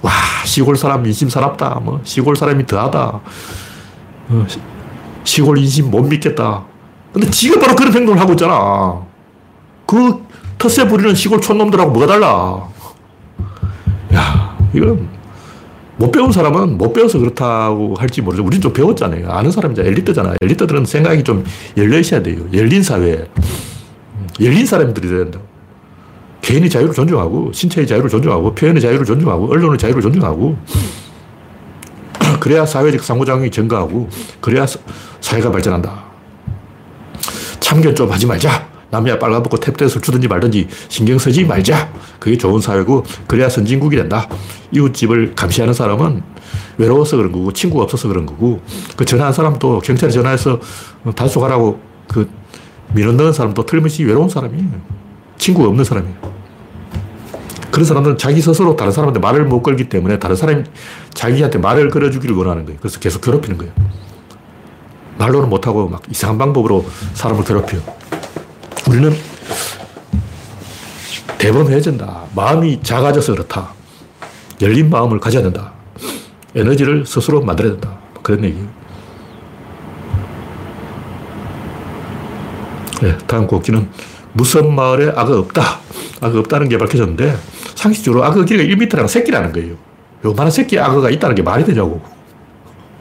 와, 0.00 0.10
시골 0.44 0.76
사람 0.76 1.06
인심 1.06 1.28
사납다. 1.28 1.80
뭐, 1.84 2.00
시골 2.02 2.34
사람이 2.34 2.66
더하다. 2.66 3.20
어, 4.30 4.46
시 5.24 5.42
골 5.42 5.58
인심 5.58 5.90
못 5.90 6.02
믿겠다. 6.02 6.64
근데 7.12 7.30
지가 7.30 7.60
바로 7.60 7.76
그런 7.76 7.92
행동을 7.92 8.20
하고 8.20 8.32
있잖아. 8.32 9.00
그 9.86 10.24
텃세 10.58 10.88
부리는 10.88 11.14
시골 11.14 11.40
촌놈들하고 11.40 11.92
뭐가 11.92 12.06
달라. 12.06 12.66
야, 14.14 14.58
이건 14.74 15.08
못 15.96 16.10
배운 16.10 16.32
사람은 16.32 16.78
못 16.78 16.92
배워서 16.92 17.18
그렇다고 17.18 17.94
할지 17.96 18.22
모르죠. 18.22 18.44
우린 18.44 18.60
좀 18.60 18.72
배웠잖아요. 18.72 19.30
아는 19.30 19.50
사람이잖아. 19.50 19.88
엘리트잖아. 19.88 20.34
엘리트들은 20.40 20.84
생각이 20.84 21.22
좀 21.22 21.44
열려 21.76 21.98
있어야 21.98 22.22
돼요. 22.22 22.38
열린 22.52 22.82
사회. 22.82 23.28
열린 24.40 24.66
사람들이 24.66 25.08
돼야 25.08 25.18
된다. 25.18 25.38
개인의 26.40 26.70
자유를 26.70 26.92
존중하고, 26.92 27.52
신체의 27.52 27.86
자유를 27.86 28.10
존중하고, 28.10 28.54
표현의 28.54 28.82
자유를 28.82 29.04
존중하고, 29.04 29.52
언론의 29.52 29.78
자유를 29.78 30.02
존중하고, 30.02 30.56
그래야 32.40 32.66
사회적 32.66 33.00
상호작용이 33.04 33.50
증가하고, 33.50 34.08
그래야 34.40 34.66
사회가 35.20 35.52
발전한다. 35.52 36.02
참견 37.60 37.94
좀 37.94 38.10
하지 38.10 38.26
말자. 38.26 38.71
남이야 38.92 39.18
빨가벗고 39.18 39.56
탭댄스를 39.56 40.02
주든지 40.02 40.28
말든지 40.28 40.68
신경 40.88 41.18
쓰지 41.18 41.44
말자. 41.46 41.90
그게 42.20 42.36
좋은 42.36 42.60
사회고, 42.60 43.04
그래야 43.26 43.48
선진국이 43.48 43.96
된다. 43.96 44.28
이웃집을 44.70 45.34
감시하는 45.34 45.72
사람은 45.72 46.22
외로워서 46.76 47.16
그런 47.16 47.32
거고, 47.32 47.52
친구가 47.52 47.84
없어서 47.84 48.08
그런 48.08 48.26
거고, 48.26 48.60
그 48.94 49.06
전화한 49.06 49.32
사람도 49.32 49.80
경찰에 49.80 50.12
전화해서 50.12 50.60
단속하라고 51.16 51.80
그 52.06 52.28
민원 52.92 53.16
넣은 53.16 53.32
사람도 53.32 53.64
틀림없이 53.64 54.04
외로운 54.04 54.28
사람이에요. 54.28 54.68
친구가 55.38 55.68
없는 55.68 55.84
사람이에요. 55.84 56.14
그런 57.70 57.86
사람들은 57.86 58.18
자기 58.18 58.42
스스로 58.42 58.76
다른 58.76 58.92
사람한테 58.92 59.20
말을 59.20 59.46
못 59.46 59.62
걸기 59.62 59.88
때문에 59.88 60.18
다른 60.18 60.36
사람이 60.36 60.64
자기한테 61.14 61.58
말을 61.58 61.88
걸어주기를 61.88 62.36
원하는 62.36 62.66
거예요. 62.66 62.78
그래서 62.78 63.00
계속 63.00 63.22
괴롭히는 63.22 63.56
거예요. 63.56 63.72
말로는 65.16 65.48
못하고 65.48 65.88
막 65.88 66.02
이상한 66.10 66.36
방법으로 66.36 66.84
사람을 67.14 67.44
괴롭혀요. 67.44 67.80
우리는 68.92 69.10
대범 71.38 71.72
해진다. 71.72 72.24
마음이 72.36 72.82
작아져서 72.82 73.32
그렇다. 73.32 73.72
열린 74.60 74.90
마음을 74.90 75.18
가져야 75.18 75.42
된다. 75.42 75.72
에너지를 76.54 77.06
스스로 77.06 77.40
만들어야 77.40 77.72
된다. 77.72 77.96
그런 78.22 78.44
얘기예요. 78.44 78.68
네, 83.00 83.16
다음 83.26 83.46
곡지는 83.46 83.88
무슨 84.34 84.74
마을에 84.74 85.10
악어 85.16 85.38
없다. 85.38 85.80
악어 86.20 86.38
없다는 86.40 86.68
게 86.68 86.76
밝혀졌는데 86.76 87.34
상식적으로 87.74 88.22
악어 88.24 88.44
길이가 88.44 88.62
1m라는 88.62 89.08
새끼라는 89.08 89.52
거예요. 89.52 89.76
요만한 90.22 90.50
새끼 90.50 90.78
악어가 90.78 91.08
있다는 91.08 91.34
게 91.34 91.42
말이 91.42 91.64
되냐고. 91.64 92.02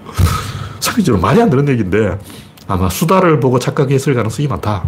상식적으로 0.80 1.21
말이 1.21 1.41
안 1.41 1.49
되는 1.49 1.67
얘기인데 1.67 2.17
아마 2.65 2.88
수다를 2.88 3.41
보고 3.41 3.60
착각했을 3.60 4.13
가능성이 4.13 4.47
많다. 4.47 4.86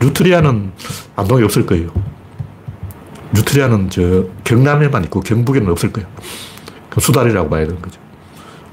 뉴트리아는 0.00 0.72
안동에 1.16 1.44
없을 1.44 1.66
거예요. 1.66 1.90
뉴트리아는 3.34 3.90
저 3.90 4.24
경남에만 4.44 5.04
있고 5.04 5.20
경북에는 5.20 5.70
없을 5.70 5.92
거예요. 5.92 6.08
그 6.88 7.00
수달이라고 7.00 7.48
봐야 7.48 7.66
되는 7.66 7.80
거죠. 7.80 8.00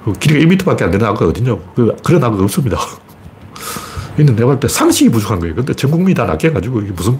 그 0.04 0.14
길이가 0.14 0.56
1m밖에 0.56 0.84
안 0.84 0.92
되는 0.92 1.06
악어가 1.06 1.28
어딨냐고. 1.28 1.62
그, 1.76 1.96
그런 2.04 2.24
악어가 2.24 2.44
없습니다. 2.44 2.78
있는 4.18 4.36
내가 4.36 4.48
볼 4.48 4.60
때 4.60 4.68
상식이 4.68 5.10
부족한 5.10 5.40
거예요. 5.40 5.56
근데 5.56 5.74
전 5.74 5.92
국민이 5.92 6.14
다 6.14 6.26
낚여가지고 6.26 6.82
이게 6.82 6.92
무슨 6.92 7.20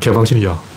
개방신이야. 0.00 0.76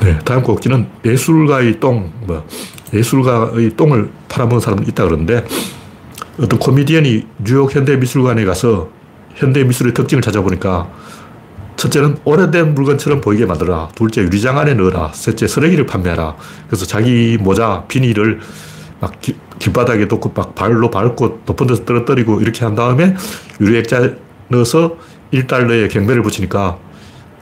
네, 0.00 0.18
다음 0.24 0.42
곡지는 0.42 0.88
예술가의 1.04 1.78
똥, 1.78 2.12
뭐, 2.26 2.44
예술가의 2.92 3.76
똥을 3.76 4.10
팔아먹은 4.28 4.60
사람이 4.60 4.86
있다 4.88 5.04
그러는데 5.04 5.44
어떤 6.40 6.58
코미디언이 6.58 7.26
뉴욕 7.44 7.72
현대미술관에 7.74 8.44
가서 8.44 8.88
현대 9.34 9.64
미술의 9.64 9.94
특징을 9.94 10.22
찾아보니까 10.22 10.90
첫째는 11.76 12.18
오래된 12.24 12.74
물건처럼 12.74 13.20
보이게 13.20 13.46
만들어라. 13.46 13.88
둘째, 13.94 14.22
유리장 14.22 14.58
안에 14.58 14.74
넣어라. 14.74 15.12
셋째, 15.14 15.48
쓰레기를 15.48 15.86
판매하라. 15.86 16.36
그래서 16.68 16.86
자기 16.86 17.38
모자, 17.40 17.84
비닐을 17.88 18.40
막 19.00 19.20
기, 19.20 19.36
길바닥에 19.58 20.04
놓고 20.04 20.32
막 20.34 20.54
발로 20.54 20.90
밟고 20.90 21.40
높은 21.44 21.66
데서 21.66 21.84
떨어뜨리고 21.84 22.40
이렇게 22.40 22.64
한 22.64 22.74
다음에 22.74 23.16
유리액자 23.60 24.12
넣어서 24.48 24.96
1달러에 25.32 25.90
경매를 25.90 26.22
붙이니까 26.22 26.78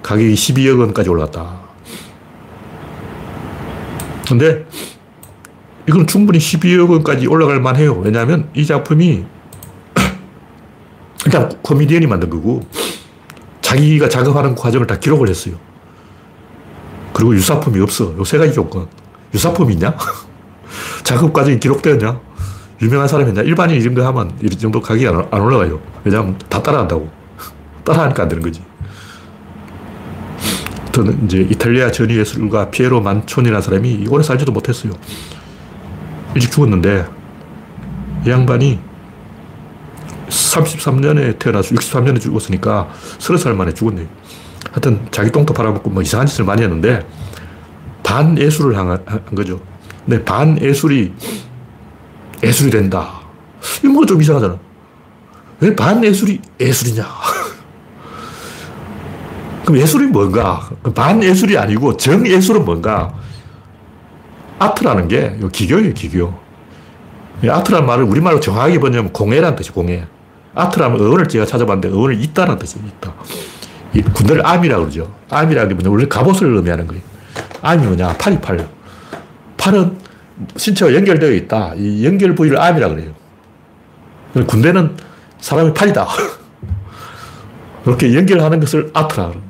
가격이 0.02 0.32
12억 0.32 0.80
원까지 0.80 1.10
올랐다. 1.10 1.60
근데 4.26 4.64
이건 5.86 6.06
충분히 6.06 6.38
12억 6.38 6.88
원까지 6.88 7.26
올라갈 7.26 7.60
만해요. 7.60 7.94
왜냐하면 7.98 8.48
이 8.54 8.64
작품이 8.64 9.24
일단 11.26 11.48
코미디언이 11.62 12.06
만든 12.06 12.30
거고 12.30 12.62
자기가 13.60 14.08
작업하는 14.08 14.54
과정을 14.54 14.86
다 14.86 14.98
기록을 14.98 15.28
했어요. 15.28 15.56
그리고 17.12 17.34
유사품이 17.34 17.80
없어. 17.80 18.14
요 18.16 18.24
세 18.24 18.38
가지 18.38 18.52
조건. 18.52 18.88
유사품이 19.34 19.74
있냐? 19.74 19.94
작업 21.04 21.32
과정이 21.32 21.58
기록되었냐? 21.60 22.20
유명한 22.82 23.06
사람이냐? 23.06 23.42
일반인 23.42 23.80
이런 23.80 23.94
거 23.94 24.06
하면 24.06 24.32
이 24.42 24.48
정도 24.50 24.80
가격이 24.80 25.06
안 25.06 25.40
올라가요. 25.40 25.80
왜냐하면 26.04 26.38
다 26.48 26.62
따라한다고. 26.62 27.08
따라하니까 27.84 28.22
안 28.22 28.28
되는 28.28 28.42
거지. 28.42 28.62
저는 30.92 31.26
이제 31.26 31.38
이탈리아 31.38 31.90
전위예술가 31.92 32.70
피에로 32.70 33.00
만촌이라는 33.00 33.62
사람이 33.62 34.06
오래 34.10 34.22
살지도 34.24 34.50
못했어요. 34.52 34.92
일찍 36.34 36.50
죽었는데 36.50 37.06
이 38.26 38.30
양반이 38.30 38.80
33년에 40.30 41.38
태어나서 41.38 41.74
63년에 41.74 42.20
죽었으니까 42.20 42.88
30살 43.18 43.54
만에 43.54 43.74
죽었네요. 43.74 44.06
하여튼 44.70 45.06
자기 45.10 45.30
똥도 45.30 45.52
팔아먹고 45.52 45.90
뭐 45.90 46.02
이상한 46.02 46.26
짓을 46.26 46.44
많이 46.44 46.62
했는데 46.62 47.06
반예술을 48.02 48.76
한, 48.76 49.04
거죠. 49.34 49.60
근데 50.04 50.24
반예술이 50.24 51.12
예술이 52.42 52.70
된다. 52.70 53.20
이거 53.80 53.92
뭐가 53.92 54.06
좀 54.06 54.22
이상하잖아. 54.22 54.58
왜 55.60 55.76
반예술이 55.76 56.40
예술이냐? 56.58 57.06
그럼 59.64 59.80
예술이 59.80 60.06
뭔가? 60.06 60.70
반예술이 60.94 61.58
아니고 61.58 61.96
정예술은 61.96 62.64
뭔가? 62.64 63.12
art라는 64.58 65.08
게 65.08 65.38
기교예요, 65.52 65.92
기교. 65.94 66.34
art라는 67.48 67.86
말을 67.86 68.04
우리말로 68.04 68.40
정확하게 68.40 68.78
번역하면 68.78 69.12
공예라는 69.12 69.56
뜻이 69.56 69.70
공예. 69.72 70.06
art라는 70.54 71.00
어원을 71.00 71.28
제가 71.28 71.46
찾아봤는데 71.46 71.96
어원을 71.96 72.20
잇다는 72.22 72.58
뜻이 72.58 72.78
있다. 72.78 73.14
이 73.94 74.02
군대를 74.02 74.46
arm이라고 74.46 74.82
그러죠. 74.82 75.12
arm이라는 75.30 75.68
게 75.68 75.74
뭐냐. 75.74 75.90
원래 75.90 76.06
갑옷을 76.08 76.54
의미하는 76.54 76.86
거예요. 76.86 77.02
arm이 77.62 77.86
뭐냐. 77.86 78.16
팔이 78.18 78.40
팔. 78.40 78.68
팔은 79.56 79.98
신체와 80.56 80.94
연결되어 80.94 81.32
있다. 81.32 81.74
이 81.76 82.04
연결 82.04 82.34
부위를 82.34 82.60
arm이라고 82.60 82.94
그래요. 82.94 84.46
군대는 84.46 84.96
사람의 85.40 85.74
팔이다. 85.74 86.06
이렇게 87.86 88.14
연결하는 88.14 88.60
것을 88.60 88.90
아트라 88.92 89.28
그래요. 89.28 89.42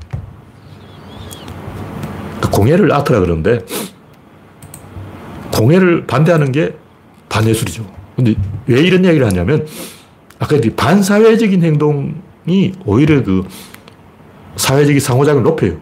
그 2.41 2.51
공예를 2.51 2.93
아트라 2.93 3.21
그러는데 3.21 3.65
공예를 5.53 6.07
반대하는 6.07 6.53
게 6.53 6.75
반예술이죠. 7.29 7.85
근데 8.17 8.35
왜 8.67 8.81
이런 8.81 9.05
이야기를 9.05 9.27
하냐면 9.27 9.67
아까 10.40 10.59
반사회적인 10.74 11.62
행동이 11.62 12.72
오히려 12.85 13.22
그 13.22 13.46
사회적인 14.57 14.98
상호작용을 14.98 15.44
높여요. 15.44 15.76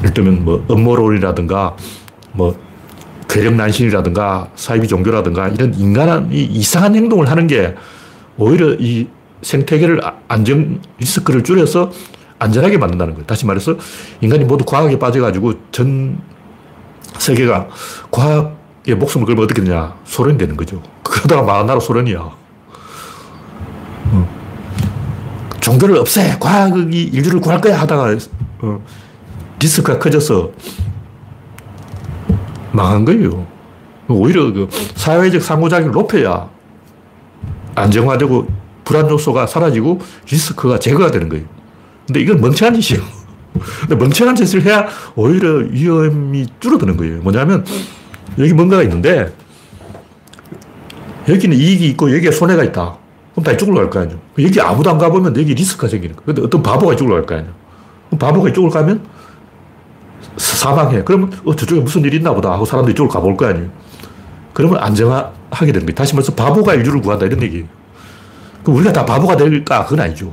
예를 0.00 0.14
들면 0.14 0.44
뭐 0.44 0.64
음모론이라든가 0.70 1.76
뭐 2.32 2.58
괴력난신이라든가 3.28 4.48
사이비 4.56 4.88
종교라든가 4.88 5.48
이런 5.48 5.74
인간이 5.74 6.44
이상한 6.44 6.94
행동을 6.94 7.30
하는 7.30 7.46
게 7.46 7.74
오히려 8.36 8.74
이 8.74 9.06
생태계를 9.42 10.04
아, 10.04 10.14
안정 10.28 10.80
리스크를 10.98 11.44
줄여서 11.44 11.92
안전하게 12.38 12.78
만든다는 12.78 13.14
거예요. 13.14 13.26
다시 13.26 13.46
말해서 13.46 13.76
인간이 14.20 14.44
모두 14.44 14.64
과학에 14.64 14.98
빠져가지고 14.98 15.52
전 15.70 16.18
세계가 17.18 17.68
과학에 18.10 18.94
목숨을 18.96 19.26
걸면 19.26 19.44
어떻게 19.44 19.62
되냐. 19.62 19.94
소련이 20.04 20.38
되는 20.38 20.56
거죠. 20.56 20.82
그러다가 21.02 21.62
나라 21.64 21.78
소련이야. 21.78 22.43
종교를 25.64 25.96
없애! 25.96 26.36
과학이 26.38 27.04
인류를 27.04 27.40
구할 27.40 27.58
거야! 27.58 27.80
하다가, 27.80 28.14
어, 28.60 28.84
리스크가 29.58 29.98
커져서 29.98 30.50
망한 32.72 33.06
거예요. 33.06 33.46
오히려 34.06 34.52
그 34.52 34.68
사회적 34.94 35.40
상호작용을 35.40 35.92
높여야 35.92 36.50
안정화되고 37.74 38.46
불안 38.84 39.08
요소가 39.08 39.46
사라지고 39.46 40.02
리스크가 40.30 40.78
제거가 40.78 41.10
되는 41.10 41.30
거예요. 41.30 41.46
근데 42.06 42.20
이건 42.20 42.42
멍청한 42.42 42.78
짓이에요. 42.78 43.02
근데 43.80 43.96
멍청한 43.96 44.36
짓을 44.36 44.62
해야 44.66 44.86
오히려 45.16 45.66
위험이 45.70 46.46
줄어드는 46.60 46.98
거예요. 46.98 47.22
뭐냐면 47.22 47.64
여기 48.38 48.52
뭔가가 48.52 48.82
있는데 48.82 49.34
여기는 51.26 51.56
이익이 51.56 51.88
있고 51.90 52.14
여기에 52.14 52.32
손해가 52.32 52.64
있다. 52.64 53.03
그럼 53.34 53.44
다 53.44 53.52
이쪽으로 53.52 53.76
갈 53.76 53.90
거 53.90 54.00
아니에요. 54.00 54.18
여기 54.40 54.60
아무도 54.60 54.90
안 54.90 54.98
가보면 54.98 55.36
여기 55.36 55.54
리스크가 55.54 55.88
생기는 55.88 56.14
거예요. 56.16 56.26
근데 56.26 56.42
어떤 56.42 56.62
바보가 56.62 56.94
이쪽으로 56.94 57.16
갈 57.16 57.26
거 57.26 57.34
아니에요. 57.34 57.52
그럼 58.08 58.18
바보가 58.18 58.48
이쪽으로 58.50 58.70
가면 58.70 59.04
사망해. 60.36 61.02
그러면 61.04 61.32
어, 61.44 61.54
저쪽에 61.54 61.80
무슨 61.80 62.02
일이 62.04 62.16
있나 62.18 62.32
보다 62.32 62.52
하고 62.52 62.64
사람들이 62.64 62.92
이쪽으로 62.92 63.12
가볼 63.12 63.36
거 63.36 63.46
아니에요. 63.46 63.68
그러면 64.52 64.78
안정화하게 64.78 65.66
되는 65.72 65.80
거예요. 65.80 65.94
다시 65.94 66.14
말해서 66.14 66.34
바보가 66.34 66.74
인류를 66.74 67.00
구한다 67.00 67.26
이런 67.26 67.42
얘기예요. 67.42 67.66
그럼 68.62 68.76
우리가 68.78 68.92
다 68.92 69.04
바보가 69.04 69.36
될까? 69.36 69.84
그건 69.84 70.00
아니죠. 70.06 70.32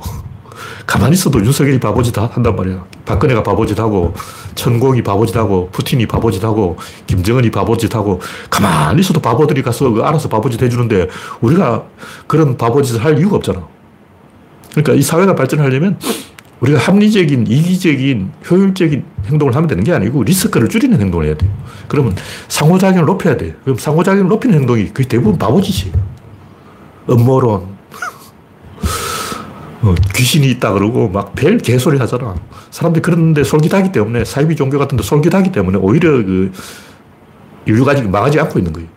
가만히 0.86 1.14
있어도 1.14 1.38
윤석열이 1.44 1.80
바보짓 1.80 2.16
한단 2.16 2.56
말이야. 2.56 2.84
박근혜가 3.04 3.42
바보짓 3.42 3.78
하고, 3.78 4.14
천공이 4.54 5.02
바보짓 5.02 5.36
하고, 5.36 5.68
푸틴이 5.72 6.06
바보짓 6.06 6.42
하고, 6.44 6.76
김정은이 7.06 7.50
바보짓 7.50 7.94
하고, 7.94 8.20
가만히 8.50 9.00
있어도 9.00 9.20
바보들이 9.20 9.62
가서 9.62 9.90
그 9.90 10.02
알아서 10.02 10.28
바보짓 10.28 10.60
해주는데, 10.62 11.08
우리가 11.40 11.84
그런 12.26 12.56
바보짓을 12.56 13.04
할 13.04 13.18
이유가 13.18 13.36
없잖아. 13.36 13.66
그러니까 14.72 14.94
이 14.94 15.02
사회가 15.02 15.34
발전하려면 15.34 15.98
우리가 16.60 16.78
합리적인, 16.78 17.46
이기적인, 17.48 18.30
효율적인 18.48 19.04
행동을 19.26 19.54
하면 19.56 19.68
되는 19.68 19.82
게 19.82 19.92
아니고 19.92 20.22
리스크를 20.22 20.68
줄이는 20.68 21.00
행동을 21.00 21.26
해야 21.26 21.34
돼요. 21.34 21.50
그러면 21.88 22.14
상호작용을 22.48 23.04
높여야 23.04 23.36
돼 23.36 23.56
그럼 23.64 23.76
상호작용을 23.76 24.28
높이는 24.28 24.60
행동이 24.60 24.92
거의 24.94 25.06
대부분 25.08 25.38
바보짓이에요. 25.38 25.92
음모론, 27.10 27.71
어, 29.82 29.94
귀신이 30.14 30.48
있다 30.52 30.72
그러고 30.72 31.08
막 31.08 31.34
별 31.34 31.58
개소리 31.58 31.98
하잖아. 31.98 32.36
사람들이 32.70 33.02
그런데 33.02 33.42
솔깃하기 33.42 33.92
때문에 33.92 34.24
사이비 34.24 34.54
종교 34.56 34.78
같은 34.78 34.96
데 34.96 35.02
솔깃하기 35.02 35.50
때문에 35.52 35.78
오히려 35.78 36.10
그 36.24 36.52
인류가 37.66 37.92
아직 37.92 38.08
망하지 38.08 38.38
않고 38.40 38.58
있는 38.58 38.72
거예요. 38.72 38.88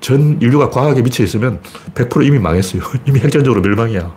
전 0.00 0.38
인류가 0.40 0.68
과학에 0.70 1.00
미쳐 1.02 1.22
있으면 1.22 1.60
100% 1.94 2.26
이미 2.26 2.38
망했어요. 2.38 2.82
이미 3.06 3.20
핵전적으로 3.20 3.60
멸망이야. 3.60 4.12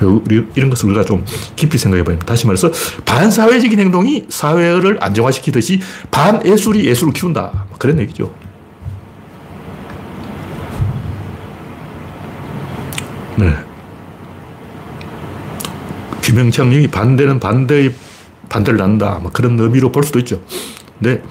우리 0.00 0.46
이런 0.54 0.70
것을 0.70 0.86
우리가 0.90 1.04
좀 1.04 1.24
깊이 1.56 1.76
생각해 1.76 2.04
봐야 2.04 2.16
다시 2.20 2.46
말해서 2.46 2.70
반사회적인 3.04 3.80
행동이 3.80 4.26
사회를 4.28 4.98
안정화시키듯이 5.00 5.80
반예술이 6.12 6.84
예술을 6.86 7.12
키운다. 7.12 7.66
그런 7.78 7.98
얘기죠. 7.98 8.32
네. 13.36 13.67
김영창님이 16.28 16.88
반대는 16.88 17.40
반대의 17.40 17.94
반대를 18.50 18.78
낳는다. 18.78 19.18
뭐 19.22 19.30
그런 19.32 19.58
의미로 19.58 19.90
볼 19.90 20.04
수도 20.04 20.18
있죠. 20.18 20.42
근데 20.98 21.22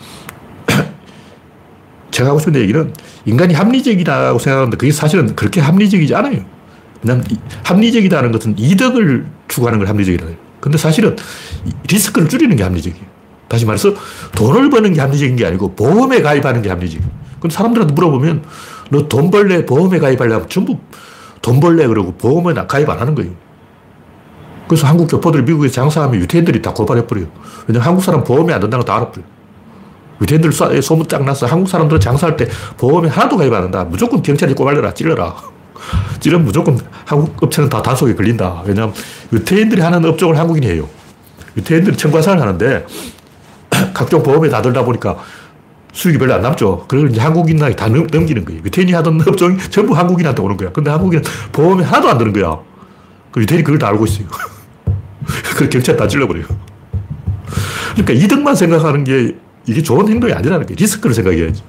제가 2.09 2.29
하고 2.29 2.39
싶은 2.39 2.55
얘기는 2.55 2.93
인간이 3.25 3.53
합리적이라고 3.53 4.39
생각하는데 4.39 4.75
그게 4.77 4.91
사실은 4.91 5.35
그렇게 5.35 5.61
합리적이지 5.61 6.15
않아요. 6.15 6.43
그냥 6.99 7.23
합리적이다는 7.63 8.31
것은 8.31 8.55
이득을 8.57 9.27
추구하는 9.47 9.77
걸 9.77 9.87
합리적이라고 9.87 10.31
해요. 10.31 10.39
근데 10.59 10.79
사실은 10.79 11.15
리스크를 11.87 12.27
줄이는 12.27 12.55
게 12.55 12.63
합리적이에요. 12.63 13.05
다시 13.47 13.67
말해서 13.67 13.93
돈을 14.35 14.71
버는 14.71 14.93
게 14.93 15.01
합리적인 15.01 15.35
게 15.35 15.45
아니고 15.45 15.75
보험에 15.75 16.21
가입하는 16.23 16.63
게 16.63 16.69
합리적이에요. 16.69 17.07
근데 17.39 17.53
사람들한테 17.53 17.93
물어보면 17.93 18.43
너 18.89 19.07
돈 19.07 19.29
벌래 19.29 19.63
보험에 19.63 19.99
가입하려면 19.99 20.49
전부 20.49 20.79
돈 21.43 21.59
벌래 21.59 21.85
그러고 21.85 22.13
보험에 22.15 22.55
가입 22.67 22.89
안 22.89 22.99
하는 22.99 23.13
거예요. 23.13 23.31
그래서 24.67 24.87
한국 24.87 25.09
교포들이 25.09 25.43
미국에 25.43 25.69
장사하면 25.69 26.19
유태인들이 26.21 26.61
다 26.61 26.73
고발해버려요. 26.73 27.27
왜냐면 27.67 27.87
한국 27.87 28.03
사람 28.03 28.23
보험이 28.23 28.53
안 28.53 28.59
된다는 28.59 28.85
거 28.85 28.91
다 28.91 28.97
알아버려요. 28.97 29.25
유태인들 30.21 30.51
소문 30.81 31.07
쫙 31.07 31.23
나서 31.23 31.45
한국 31.45 31.69
사람들은 31.69 31.99
장사할 31.99 32.35
때 32.37 32.47
보험에 32.77 33.07
하나도 33.07 33.37
가입 33.37 33.53
안 33.53 33.63
한다. 33.63 33.83
무조건 33.83 34.21
경찰이 34.21 34.53
꼬발려라, 34.55 34.93
찔러라. 34.93 35.35
찌르면 36.19 36.45
무조건 36.45 36.79
한국 37.05 37.41
업체는 37.41 37.69
다 37.69 37.81
단속에 37.81 38.15
걸린다. 38.15 38.63
왜냐하면 38.65 38.95
유태인들이 39.31 39.79
하는 39.81 40.03
업종을 40.05 40.37
한국인이 40.37 40.65
해요. 40.67 40.89
유태인들이 41.55 41.95
청과사를 41.97 42.41
하는데 42.41 42.85
각종 43.93 44.23
보험에 44.23 44.49
다 44.49 44.61
들다 44.61 44.83
보니까 44.83 45.17
수익이 45.93 46.17
별로 46.17 46.33
안 46.33 46.41
남죠. 46.41 46.85
그걸 46.87 47.11
이제 47.11 47.19
한국인한테 47.21 47.75
다 47.75 47.87
넘기는 47.87 48.43
거예요. 48.43 48.61
유태인이 48.65 48.91
하던 48.93 49.21
업종이 49.27 49.57
전부 49.69 49.95
한국인한테 49.95 50.41
오는 50.41 50.57
거야. 50.57 50.71
근데 50.71 50.89
한국인은 50.89 51.23
보험에 51.51 51.83
하나도 51.83 52.09
안 52.09 52.17
드는 52.17 52.33
거야. 52.33 52.57
그 53.31 53.41
유태인이 53.41 53.63
그걸 53.63 53.77
다 53.79 53.87
알고 53.89 54.05
있어요. 54.05 54.27
그 55.57 55.69
경찰 55.69 55.95
다 55.97 56.07
찔러버려요. 56.07 56.45
그러니까 57.93 58.13
이득만 58.13 58.55
생각하는 58.55 59.03
게 59.03 59.35
이게 59.65 59.81
좋은 59.81 60.07
행동이 60.07 60.33
아니라는 60.33 60.65
게 60.65 60.75
리스크를 60.75 61.13
생각해야지. 61.13 61.61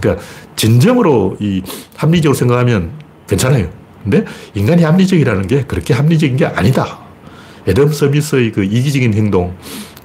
그러니까 0.00 0.22
진정으로 0.56 1.36
이 1.40 1.62
합리적으로 1.96 2.34
생각하면 2.34 2.90
괜찮아요. 3.28 3.68
근데 4.02 4.24
인간이 4.54 4.82
합리적이라는 4.82 5.46
게 5.46 5.64
그렇게 5.64 5.92
합리적인 5.94 6.36
게 6.36 6.46
아니다. 6.46 7.00
에덤 7.66 7.92
서미스의 7.92 8.52
그 8.52 8.64
이기적인 8.64 9.12
행동, 9.14 9.54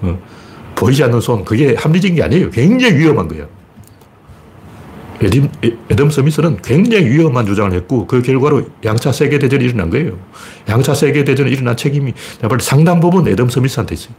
어, 0.01 0.19
보이지 0.75 1.03
않는 1.05 1.21
손, 1.21 1.45
그게 1.45 1.75
합리적인 1.77 2.15
게 2.15 2.23
아니에요. 2.23 2.49
굉장히 2.49 2.97
위험한 2.97 3.27
거예요. 3.27 3.47
에딤, 5.21 5.49
에덤 5.89 6.09
서미스는 6.09 6.57
굉장히 6.61 7.05
위험한 7.05 7.45
주장을 7.45 7.71
했고 7.73 8.05
그 8.05 8.21
결과로 8.21 8.65
양차 8.83 9.11
세계대전이 9.11 9.63
일어난 9.63 9.89
거예요. 9.89 10.17
양차 10.67 10.93
세계대전이 10.93 11.49
일어난 11.51 11.77
책임이 11.77 12.13
상당 12.59 12.99
부분 12.99 13.27
애덤 13.27 13.49
스미스한테 13.49 13.95
있어요. 13.95 14.13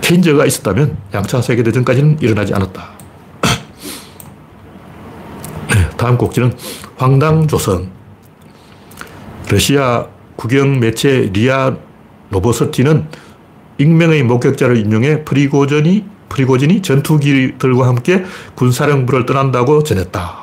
케인즈가 0.00 0.46
있었다면 0.46 0.96
양차 1.14 1.42
세계대전까지는 1.42 2.18
일어나지 2.20 2.54
않았다. 2.54 2.90
네, 5.68 5.90
다음 5.96 6.16
꼭지는 6.18 6.52
황당조선. 6.96 7.90
러시아 9.50 10.06
국영 10.36 10.80
매체 10.80 11.30
리아 11.32 11.76
노보스티는 12.30 13.06
익명의 13.78 14.22
목격자를 14.22 14.78
인용해 14.78 15.24
프리고전이 15.24 16.11
프리고진이 16.32 16.82
전투기들과 16.82 17.86
함께 17.86 18.24
군사령부를 18.54 19.26
떠난다고 19.26 19.82
전했다. 19.82 20.34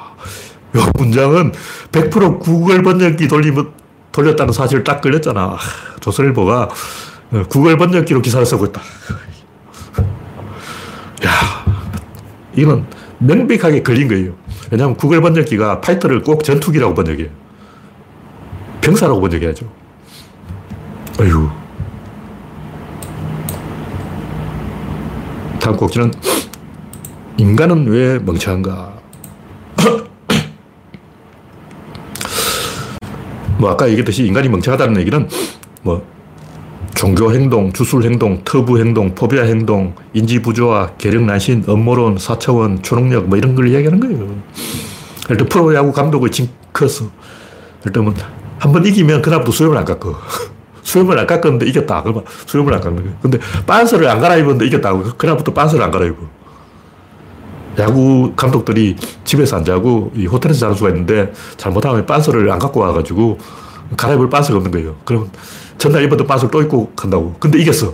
이 0.75 0.79
문장은 0.97 1.51
100% 1.91 2.39
구글 2.39 2.83
번역기 2.83 3.27
돌리면 3.27 3.71
돌렸다는 4.11 4.53
사실을 4.53 4.83
딱 4.83 5.01
걸렸잖아. 5.01 5.57
조선일보가 5.99 6.69
구글 7.49 7.77
번역기로 7.77 8.21
기사를 8.21 8.45
쓰고 8.45 8.67
있다. 8.67 8.81
야, 11.25 11.31
이건 12.55 12.85
명백하게 13.17 13.83
걸린 13.83 14.07
거예요. 14.07 14.33
왜냐하면 14.71 14.95
구글 14.95 15.21
번역기가 15.21 15.81
파이터를 15.81 16.21
꼭 16.21 16.43
전투기라고 16.43 16.93
번역해요. 16.93 17.29
병사라고 18.81 19.19
번역해야죠. 19.21 19.65
어휴. 21.19 21.49
다음 25.69 25.77
곡지는 25.77 26.11
인간은 27.37 27.85
왜 27.85 28.17
멍청한가? 28.17 28.91
뭐 33.59 33.69
아까 33.69 33.87
얘기했듯이 33.89 34.25
인간이 34.25 34.49
멍청하다는 34.49 34.99
얘기는 35.01 35.29
뭐 35.83 36.03
종교 36.95 37.31
행동, 37.31 37.71
주술 37.71 38.03
행동, 38.03 38.41
터부 38.43 38.79
행동, 38.79 39.13
포비아 39.13 39.43
행동, 39.43 39.93
인지 40.13 40.41
부조화, 40.41 40.93
계력 40.97 41.21
난신, 41.25 41.65
업무론, 41.67 42.17
사차원, 42.17 42.81
초능력 42.81 43.27
뭐 43.27 43.37
이런 43.37 43.53
걸 43.53 43.67
이야기하는 43.67 43.99
거예요. 43.99 44.41
들어 45.27 45.45
프로야구 45.45 45.91
감독의 45.91 46.31
징크스. 46.31 47.03
예를 47.81 47.93
들면 47.93 48.15
한번 48.57 48.87
이기면 48.87 49.21
그날부터 49.21 49.51
수염을 49.51 49.77
안 49.77 49.85
깎어. 49.85 50.17
수염을 50.89 51.19
안 51.19 51.27
깎았는데 51.27 51.67
이겼다. 51.67 52.01
그러면 52.01 52.23
수염을 52.47 52.73
안 52.73 52.81
깎는 52.81 53.03
거예요. 53.03 53.17
근데 53.21 53.37
빤스를 53.67 54.07
안 54.09 54.19
갈아입었는데 54.19 54.65
이겼다고. 54.65 55.03
그날부터 55.17 55.53
빤스를 55.53 55.83
안 55.83 55.91
갈아입어. 55.91 56.17
야구 57.77 58.33
감독들이 58.35 58.95
집에서 59.23 59.57
안 59.57 59.63
자고 59.63 60.11
이 60.15 60.25
호텔에서 60.25 60.61
자는 60.61 60.75
수가 60.75 60.89
있는데 60.89 61.31
잘못하면 61.57 62.05
빤스를 62.05 62.51
안 62.51 62.57
갖고 62.57 62.79
와가지고 62.79 63.37
갈아입을 63.95 64.29
빤스가 64.29 64.57
없는 64.57 64.71
거예요. 64.71 64.95
그럼 65.05 65.29
전날 65.77 66.03
입었던 66.03 66.25
빤스를 66.25 66.49
또 66.49 66.61
입고 66.61 66.91
간다고. 66.95 67.35
근데 67.39 67.59
이겼어. 67.59 67.93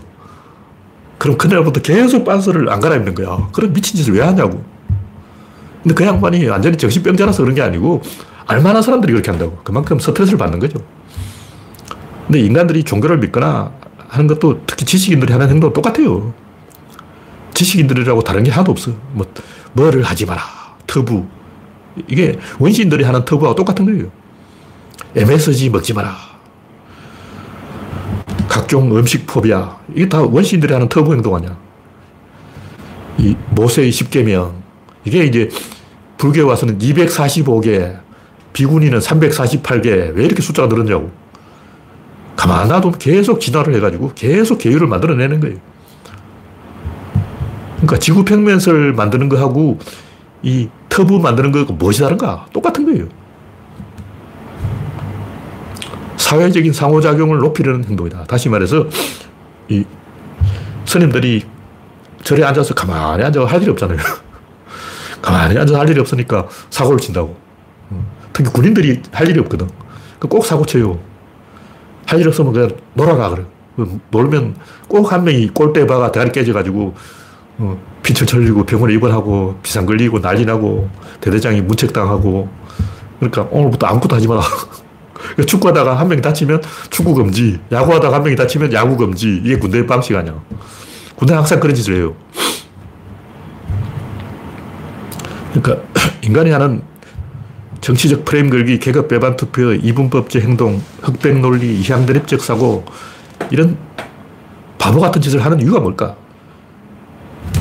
그럼 1.18 1.38
그날부터 1.38 1.82
계속 1.82 2.24
빤스를 2.24 2.70
안 2.70 2.80
갈아입는 2.80 3.14
거야. 3.14 3.50
그런 3.52 3.74
미친 3.74 3.98
짓을 3.98 4.14
왜 4.14 4.22
하냐고. 4.22 4.64
근데 5.84 5.94
그 5.94 6.06
양반이 6.06 6.48
완전히 6.48 6.78
정신병자라서 6.78 7.44
그런 7.44 7.56
게 7.56 7.62
아니고 7.62 8.02
알만한 8.48 8.82
사람들이 8.82 9.12
그렇게 9.12 9.32
한다고. 9.32 9.60
그만큼 9.64 10.00
스트레스를 10.00 10.38
받는 10.40 10.60
거죠. 10.60 10.80
근데 12.26 12.40
인간들이 12.40 12.84
종교를 12.84 13.20
믿거나 13.20 13.72
하는 14.08 14.28
것도 14.28 14.62
특히 14.66 14.86
지식인들이 14.86 15.32
하는 15.32 15.50
행동 15.50 15.72
똑같아요. 15.74 16.34
지식인들이라고 17.54 18.22
다른 18.22 18.44
게 18.44 18.52
하나도 18.52 18.72
없어. 18.72 18.92
뭐, 19.14 19.26
뭐를 19.74 20.04
하지 20.04 20.26
마라. 20.26 20.42
터부. 20.88 21.26
이게 22.08 22.38
원시인들이 22.60 23.04
하는 23.04 23.24
터부하고 23.24 23.56
똑같은 23.56 23.86
거예요. 23.86 24.12
MSG 25.16 25.70
먹지 25.70 25.94
마라. 25.94 26.16
각종 28.48 28.96
음식 28.98 29.26
포비아. 29.26 29.78
이게 29.94 30.10
다 30.10 30.22
원시인들이 30.22 30.74
하는 30.74 30.90
터부 30.90 31.14
행동 31.14 31.36
아니야. 31.36 31.58
이 33.18 33.36
모세의 33.52 33.92
10개명. 33.92 34.54
이게 35.06 35.24
이제 35.24 35.50
불교에 36.18 36.44
와서는 36.44 36.80
245개, 36.80 38.00
비구니는 38.54 39.00
348개. 39.00 40.16
왜 40.16 40.26
이렇게 40.26 40.42
숫자가 40.42 40.68
늘었냐고. 40.68 41.12
가만 42.36 42.68
놔두면 42.68 43.00
계속 43.00 43.40
진화를 43.40 43.76
해가지고 43.76 44.12
계속 44.16 44.58
계율을 44.58 44.88
만들어내는 44.88 45.40
거예요. 45.40 45.58
그러니까 47.78 47.98
지구 48.00 48.26
평면설 48.26 48.94
만드는 48.94 49.30
거하고 49.30 49.80
이 50.42 50.70
터부 50.90 51.20
만드는 51.20 51.52
거하고 51.52 51.74
무엇이 51.74 52.02
다른가? 52.02 52.46
똑같은 52.54 52.86
거예요. 52.86 53.08
사회적인 56.18 56.74
상호작용을 56.74 57.38
높이려는 57.40 57.84
행동이다. 57.86 58.24
다시 58.24 58.50
말해서, 58.50 58.88
이 59.70 59.84
스님들이 60.86 61.44
절에 62.24 62.44
앉아서 62.44 62.74
가만히 62.74 63.24
앉아 63.24 63.46
할 63.46 63.62
일이 63.62 63.70
없잖아요. 63.72 64.00
가만히 65.22 65.58
앉아서 65.58 65.80
할 65.80 65.90
일이 65.90 66.00
없으니까 66.00 66.48
사고를 66.70 67.00
친다고. 67.00 67.38
특히 68.34 68.52
군인들이 68.52 69.02
할 69.12 69.30
일이 69.30 69.40
없거든. 69.40 69.70
꼭 70.20 70.46
사고 70.46 70.66
쳐요. 70.66 71.00
할 72.06 72.20
일 72.20 72.28
없으면 72.28 72.54
그냥 72.54 72.70
놀아라, 72.94 73.30
그래. 73.30 73.44
놀면 74.12 74.56
꼭 74.88 75.12
한 75.12 75.24
명이 75.24 75.50
골대 75.50 75.86
박아 75.86 76.12
대가리 76.12 76.32
깨져가지고 76.32 76.94
어, 77.58 77.78
피철 78.04 78.28
흘리고 78.28 78.64
병원에 78.66 78.94
입원하고 78.94 79.56
비상 79.64 79.86
걸리고 79.86 80.22
난리 80.22 80.46
나고 80.46 80.90
대대장이 81.22 81.62
문책당하고 81.62 82.48
그러니까 83.20 83.48
오늘부터 83.52 83.88
아무것도 83.88 84.16
하지 84.16 84.28
마라. 84.28 84.42
그러니까 85.16 85.44
축구하다가 85.46 85.98
한 86.00 86.08
명이 86.08 86.22
다치면 86.22 86.62
축구 86.90 87.14
금지, 87.16 87.60
야구하다가 87.72 88.16
한 88.18 88.24
명이 88.24 88.36
다치면 88.36 88.72
야구 88.74 88.96
금지. 88.98 89.42
이게 89.44 89.58
군대의 89.58 89.88
방식 89.88 90.16
아니야. 90.16 90.36
군대는 91.16 91.40
항상 91.40 91.60
그런 91.60 91.76
짓을 91.76 91.96
해요. 91.96 92.14
그러니까 95.54 95.84
인간이 96.22 96.52
하는 96.52 96.82
정치적 97.86 98.26
프레임 98.26 98.50
걸기, 98.50 98.80
계급 98.80 99.08
배반 99.08 99.36
투표, 99.36 99.72
이분법제 99.72 100.40
행동, 100.40 100.82
흑백 101.04 101.38
논리, 101.40 101.80
이향드립적 101.82 102.42
사고 102.42 102.84
이런 103.52 103.78
바보 104.80 105.00
같은 105.00 105.22
짓을 105.22 105.46
하는 105.46 105.62
이유가 105.62 105.80
뭘까? 105.80 106.16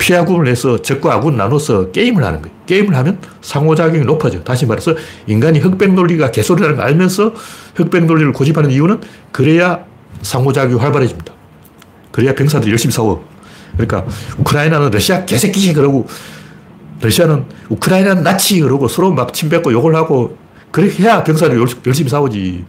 피하군을 0.00 0.46
해서 0.46 0.80
적과 0.80 1.12
아군 1.12 1.36
나눠서 1.36 1.90
게임을 1.90 2.24
하는 2.24 2.40
거예요. 2.40 2.56
게임을 2.64 2.96
하면 2.96 3.18
상호작용이 3.42 4.06
높아져. 4.06 4.42
다시 4.42 4.64
말해서 4.64 4.94
인간이 5.26 5.58
흑백 5.58 5.92
논리가 5.92 6.30
개소리라는 6.30 6.76
걸 6.76 6.86
알면서 6.86 7.34
흑백 7.74 8.06
논리를 8.06 8.32
고집하는 8.32 8.70
이유는 8.70 9.02
그래야 9.30 9.84
상호작용이 10.22 10.80
활발해집니다. 10.80 11.34
그래야 12.12 12.34
병사들이 12.34 12.70
열심히 12.70 12.94
싸워. 12.94 13.22
그러니까 13.74 14.06
우크라이나는 14.38 14.90
러시아 14.90 15.26
개새끼지 15.26 15.74
그러고 15.74 16.06
러시아는 17.04 17.44
우크라이나는 17.68 18.22
나치 18.22 18.60
그러고 18.60 18.88
서로 18.88 19.12
막 19.12 19.32
침뱉고 19.32 19.72
욕을 19.72 19.94
하고 19.94 20.36
그렇게 20.70 21.02
해야 21.02 21.22
병사들이 21.22 21.60
열심히 21.86 22.08
싸우지. 22.08 22.64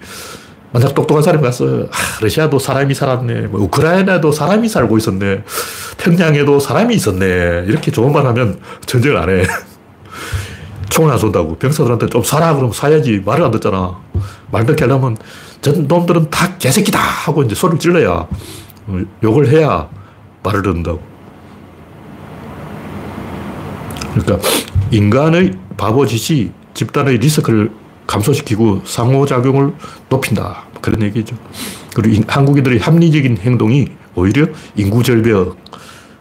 만약 0.72 0.94
똑똑한 0.94 1.24
사람이 1.24 1.42
가서 1.42 1.88
아, 1.90 2.22
러시아도 2.22 2.60
사람이 2.60 2.94
살았네. 2.94 3.48
뭐 3.48 3.62
우크라이나도 3.62 4.34
사람이 4.34 4.68
살고 4.68 4.98
있었네. 4.98 5.44
평양에도 5.98 6.60
사람이 6.60 6.94
있었네. 6.96 7.66
이렇게 7.68 7.92
좋은 7.92 8.12
말 8.12 8.26
하면 8.26 8.60
전쟁을 8.86 9.18
안 9.18 9.30
해. 9.30 9.46
총을 10.90 11.14
안 11.14 11.18
쏜다고. 11.18 11.56
병사들한테 11.56 12.08
좀 12.08 12.24
살아. 12.24 12.54
그러면 12.54 12.74
사야지. 12.74 13.22
말을 13.26 13.46
안 13.46 13.52
듣잖아. 13.52 13.98
말 14.52 14.66
듣게 14.66 14.84
하려면 14.84 15.16
전 15.62 15.88
놈들은 15.88 16.30
다 16.30 16.58
개새끼다. 16.58 17.00
하고 17.00 17.42
이제 17.44 17.56
소리를 17.56 17.80
질러야 17.80 18.10
어, 18.10 19.02
욕을 19.24 19.48
해야 19.48 19.88
말을 20.44 20.62
듣는다고. 20.62 21.15
그러니까 24.16 24.40
인간의 24.92 25.54
바보짓이 25.78 26.52
집단의 26.74 27.18
리스크를 27.18 27.72
감소시키고 28.08 28.82
상호작용을 28.86 29.74
높인다. 30.10 30.64
그런 30.82 31.02
얘기죠. 31.04 31.36
그리고 31.94 32.24
한국인들의 32.28 32.80
합리적인 32.80 33.38
행동이 33.38 33.88
오히려 34.16 34.48
인구 34.76 35.04
절벽, 35.04 35.58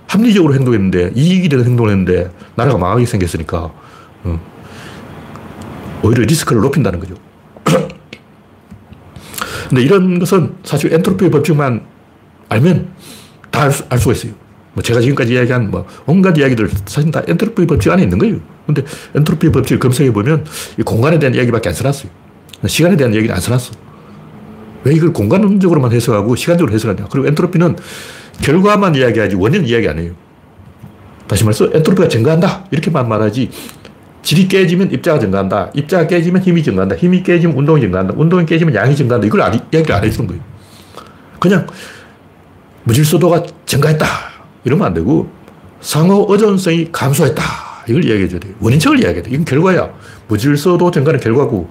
합리적으로 0.06 0.54
행동했는데, 0.54 1.12
이익이 1.14 1.48
되는 1.48 1.64
행동을 1.64 1.90
했는데, 1.90 2.30
나라가 2.54 2.78
망하게 2.78 3.06
생겼으니까, 3.06 3.70
어. 4.24 4.40
오히려 6.02 6.24
리스크를 6.24 6.62
높인다는 6.62 7.00
거죠. 7.00 7.14
근데 9.68 9.82
이런 9.82 10.18
것은 10.18 10.56
사실 10.64 10.92
엔트로피 10.92 11.30
법칙만 11.30 11.84
알면 12.48 12.88
다 13.50 13.70
알 13.88 13.98
수가 13.98 14.12
있어요. 14.12 14.32
뭐 14.74 14.82
제가 14.82 15.00
지금까지 15.00 15.32
이야기한 15.34 15.70
뭐 15.70 15.86
온갖 16.06 16.36
이야기들 16.36 16.68
사실 16.84 17.10
다 17.10 17.22
엔트로피 17.26 17.66
법칙 17.66 17.92
안에 17.92 18.02
있는 18.02 18.18
거예요. 18.18 18.38
근데 18.66 18.82
엔트로피 19.14 19.50
법칙을 19.50 19.78
검색해 19.78 20.12
보면 20.12 20.44
이 20.78 20.82
공간에 20.82 21.18
대한 21.18 21.34
이야기밖에 21.34 21.68
안 21.68 21.74
써놨어요. 21.74 22.10
시간에 22.66 22.96
대한 22.96 23.12
이야기는 23.14 23.34
안 23.34 23.40
써놨어. 23.40 23.72
왜 24.84 24.94
이걸 24.94 25.12
공간적으로만 25.12 25.92
해석하고 25.92 26.36
시간적으로 26.36 26.74
해석하냐. 26.74 27.08
그리고 27.10 27.26
엔트로피는 27.28 27.76
결과만 28.42 28.96
이야기하지 28.96 29.36
원인 29.36 29.64
이야기 29.64 29.88
안 29.88 29.98
해요. 29.98 30.12
다시 31.26 31.44
말해서 31.44 31.70
엔트로피가 31.72 32.08
증가한다. 32.08 32.66
이렇게만 32.70 33.08
말하지. 33.08 33.50
질이 34.22 34.48
깨지면 34.48 34.90
입자가 34.90 35.18
증가한다. 35.20 35.70
입자가 35.74 36.06
깨지면 36.06 36.42
힘이 36.42 36.62
증가한다. 36.62 36.96
힘이 36.96 37.22
깨지면 37.22 37.56
운동이 37.56 37.80
증가한다. 37.82 38.14
운동이 38.16 38.44
깨지면 38.46 38.74
양이 38.74 38.96
증가한다. 38.96 39.26
이걸 39.26 39.42
안, 39.42 39.54
이야기를 39.54 39.94
안 39.94 40.04
해주는 40.04 40.26
거예요. 40.26 40.42
그냥 41.38 41.66
무질서도가 42.84 43.44
증가했다. 43.66 44.33
이러면 44.64 44.86
안 44.86 44.94
되고 44.94 45.28
상호 45.80 46.26
의존성이 46.28 46.90
감소했다. 46.90 47.42
이걸 47.88 48.04
이야기해 48.04 48.28
줘야 48.28 48.40
돼요. 48.40 48.54
원인책을 48.60 48.98
이야기해야 49.00 49.22
돼. 49.22 49.30
이건 49.30 49.44
결과야. 49.44 49.90
무질서도 50.28 50.90
증가는 50.90 51.20
결과고 51.20 51.68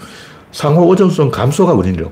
상호 0.52 0.90
의존성 0.92 1.32
감소가 1.32 1.74
원인이라고. 1.74 2.12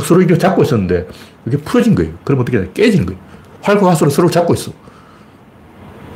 서로 0.00 0.20
이렇게 0.20 0.38
잡고 0.38 0.62
있었는데 0.62 1.08
이게 1.46 1.56
풀어진 1.58 1.94
거예요. 1.94 2.12
그럼 2.24 2.40
어떻게 2.40 2.60
돼? 2.60 2.70
깨지는 2.72 3.06
거예요. 3.06 3.20
활과 3.62 3.90
화소를 3.90 4.10
서로 4.10 4.30
잡고 4.30 4.54
있어. 4.54 4.72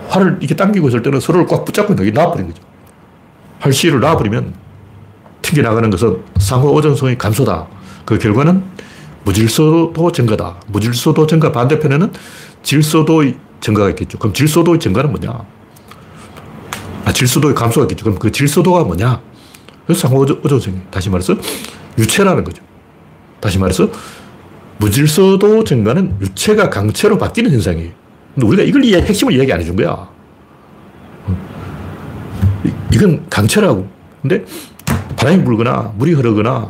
활을 0.08 0.38
이렇게 0.40 0.54
당기고 0.54 0.88
있을 0.88 1.02
때는 1.02 1.20
서로를 1.20 1.46
꽉 1.46 1.64
붙잡고 1.64 1.92
있는 1.92 2.04
게 2.04 2.10
나와버린 2.10 2.46
거죠. 2.46 2.62
활시를 3.60 4.00
놔버리면 4.00 4.54
튕겨나가는 5.42 5.90
것은 5.90 6.22
상호 6.38 6.74
의존성의 6.76 7.18
감소다. 7.18 7.66
그 8.04 8.18
결과는 8.18 8.62
무질서도 9.24 10.12
증가다. 10.12 10.60
무질서도 10.68 11.26
증가 11.26 11.50
반대편에는 11.52 12.12
질서도의 12.62 13.36
증가가 13.64 13.88
있겠죠. 13.90 14.18
그럼 14.18 14.34
질서도의 14.34 14.78
증가는 14.78 15.10
뭐냐? 15.10 15.42
아, 17.06 17.12
질서도의 17.12 17.54
감소가 17.54 17.84
있겠죠. 17.84 18.04
그럼 18.04 18.18
그 18.18 18.30
질서도가 18.30 18.84
뭐냐? 18.84 19.22
그래서 19.86 20.06
상호 20.06 20.26
의존성이 20.26 20.76
다시 20.90 21.08
말해서 21.08 21.34
유체라는 21.98 22.44
거죠. 22.44 22.62
다시 23.40 23.58
말해서 23.58 23.88
무질서도 24.76 25.64
증가는 25.64 26.14
유체가 26.20 26.68
강체로 26.68 27.16
바뀌는 27.16 27.52
현상이에요. 27.52 27.90
근데 28.34 28.46
우리가 28.46 28.62
이걸 28.64 28.84
이해, 28.84 29.00
핵심을 29.00 29.32
이야기 29.32 29.50
안 29.50 29.60
해준 29.60 29.76
거야. 29.76 30.10
이건 32.92 33.24
강체라고. 33.30 33.88
근데 34.20 34.44
바람이 35.16 35.42
불거나 35.42 35.94
물이 35.96 36.12
흐르거나 36.12 36.68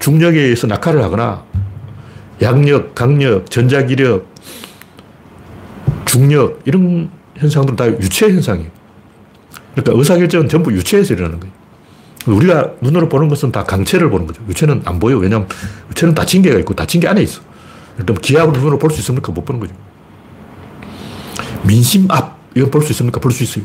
중력에 0.00 0.40
의해서 0.40 0.66
낙하를 0.66 1.04
하거나 1.04 1.44
양력, 2.40 2.96
강력, 2.96 3.48
전자기력, 3.48 4.31
중력 6.12 6.60
이런 6.66 7.10
현상들은 7.38 7.76
다 7.76 7.86
유체 7.88 8.26
현상이에요. 8.28 8.70
그러니까 9.74 9.98
의사결정은 9.98 10.46
전부 10.50 10.70
유체에서 10.70 11.14
일어나는 11.14 11.40
거예요. 11.40 11.54
우리가 12.26 12.72
눈으로 12.82 13.08
보는 13.08 13.28
것은 13.28 13.50
다 13.50 13.64
강체를 13.64 14.10
보는 14.10 14.26
거죠. 14.26 14.42
유체는 14.46 14.82
안 14.84 14.98
보여. 14.98 15.16
왜냐하면 15.16 15.48
유체는 15.88 16.14
닫힌 16.14 16.42
게가 16.42 16.58
있고 16.58 16.74
닫힌 16.74 17.00
게 17.00 17.08
안에 17.08 17.22
있어. 17.22 17.40
그럼 17.96 18.18
기압을 18.20 18.52
눈으로 18.52 18.78
볼 18.78 18.90
수 18.90 19.00
있습니까? 19.00 19.32
못 19.32 19.42
보는 19.46 19.58
거죠. 19.58 19.74
민심 21.64 22.10
앞, 22.10 22.38
이건 22.54 22.70
볼 22.70 22.82
수 22.82 22.92
있습니까? 22.92 23.18
볼 23.18 23.32
수 23.32 23.42
있어요. 23.44 23.64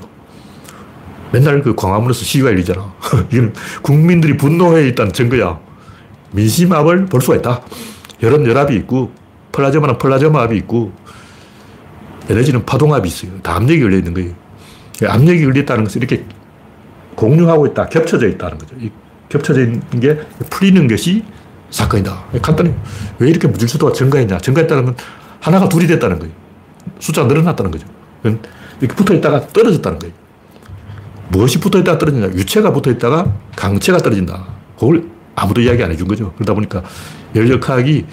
맨날 1.34 1.62
그 1.62 1.76
광화문에서 1.76 2.24
시위가 2.24 2.50
열리잖아. 2.52 2.94
이건 3.34 3.54
국민들이 3.82 4.38
분노해 4.38 4.88
있다는 4.88 5.12
증거야. 5.12 5.60
민심 6.32 6.72
압을 6.72 7.08
볼 7.08 7.20
수가 7.22 7.36
있다. 7.36 7.62
여론 8.24 8.46
열압이 8.48 8.74
있고, 8.78 9.12
플라즈마는 9.52 9.98
플라즈마 9.98 10.44
압이 10.44 10.56
있고, 10.60 10.94
에너지는 12.30 12.66
파동압이 12.66 13.08
있어요. 13.08 13.32
다 13.42 13.56
압력이 13.56 13.82
열려 13.82 13.98
있는 13.98 14.14
거예요. 14.14 14.34
압력이 15.08 15.60
있다는 15.60 15.84
것은 15.84 16.02
이렇게 16.02 16.26
공유하고 17.16 17.68
있다, 17.68 17.88
겹쳐져 17.90 18.28
있다는 18.28 18.58
거죠. 18.58 18.76
이 18.80 18.92
겹쳐져 19.30 19.62
있는 19.62 19.82
게 20.00 20.18
풀리는 20.50 20.88
것이 20.88 21.24
사건이다. 21.70 22.26
간단히 22.42 22.74
왜 23.20 23.30
이렇게 23.30 23.48
무질서도가 23.48 23.94
증가했냐? 23.94 24.38
증가했다는 24.40 24.86
건 24.86 24.96
하나가 25.40 25.68
둘이 25.70 25.88
됐다는 25.88 26.20
거예요. 26.20 26.34
숫자가 27.00 27.28
늘어났다는 27.28 27.72
거죠. 27.72 27.88
이렇게 28.24 28.96
붙어 28.96 29.14
있다가 29.14 29.48
떨어졌다는 29.48 30.00
거예요. 30.00 30.14
무엇이 31.30 31.60
붙어 31.60 31.80
있다가 31.80 31.98
떨어지냐? 31.98 32.28
유체가 32.28 32.72
붙어 32.72 32.90
있다가 32.90 33.34
강체가 33.56 33.98
떨어진다. 33.98 34.48
그걸 34.80 35.04
아무도 35.36 35.62
이야기 35.62 35.84
안 35.84 35.92
해준 35.92 36.08
거죠. 36.08 36.34
그러다 36.36 36.54
보니까 36.54 36.84
열역학이 37.36 38.06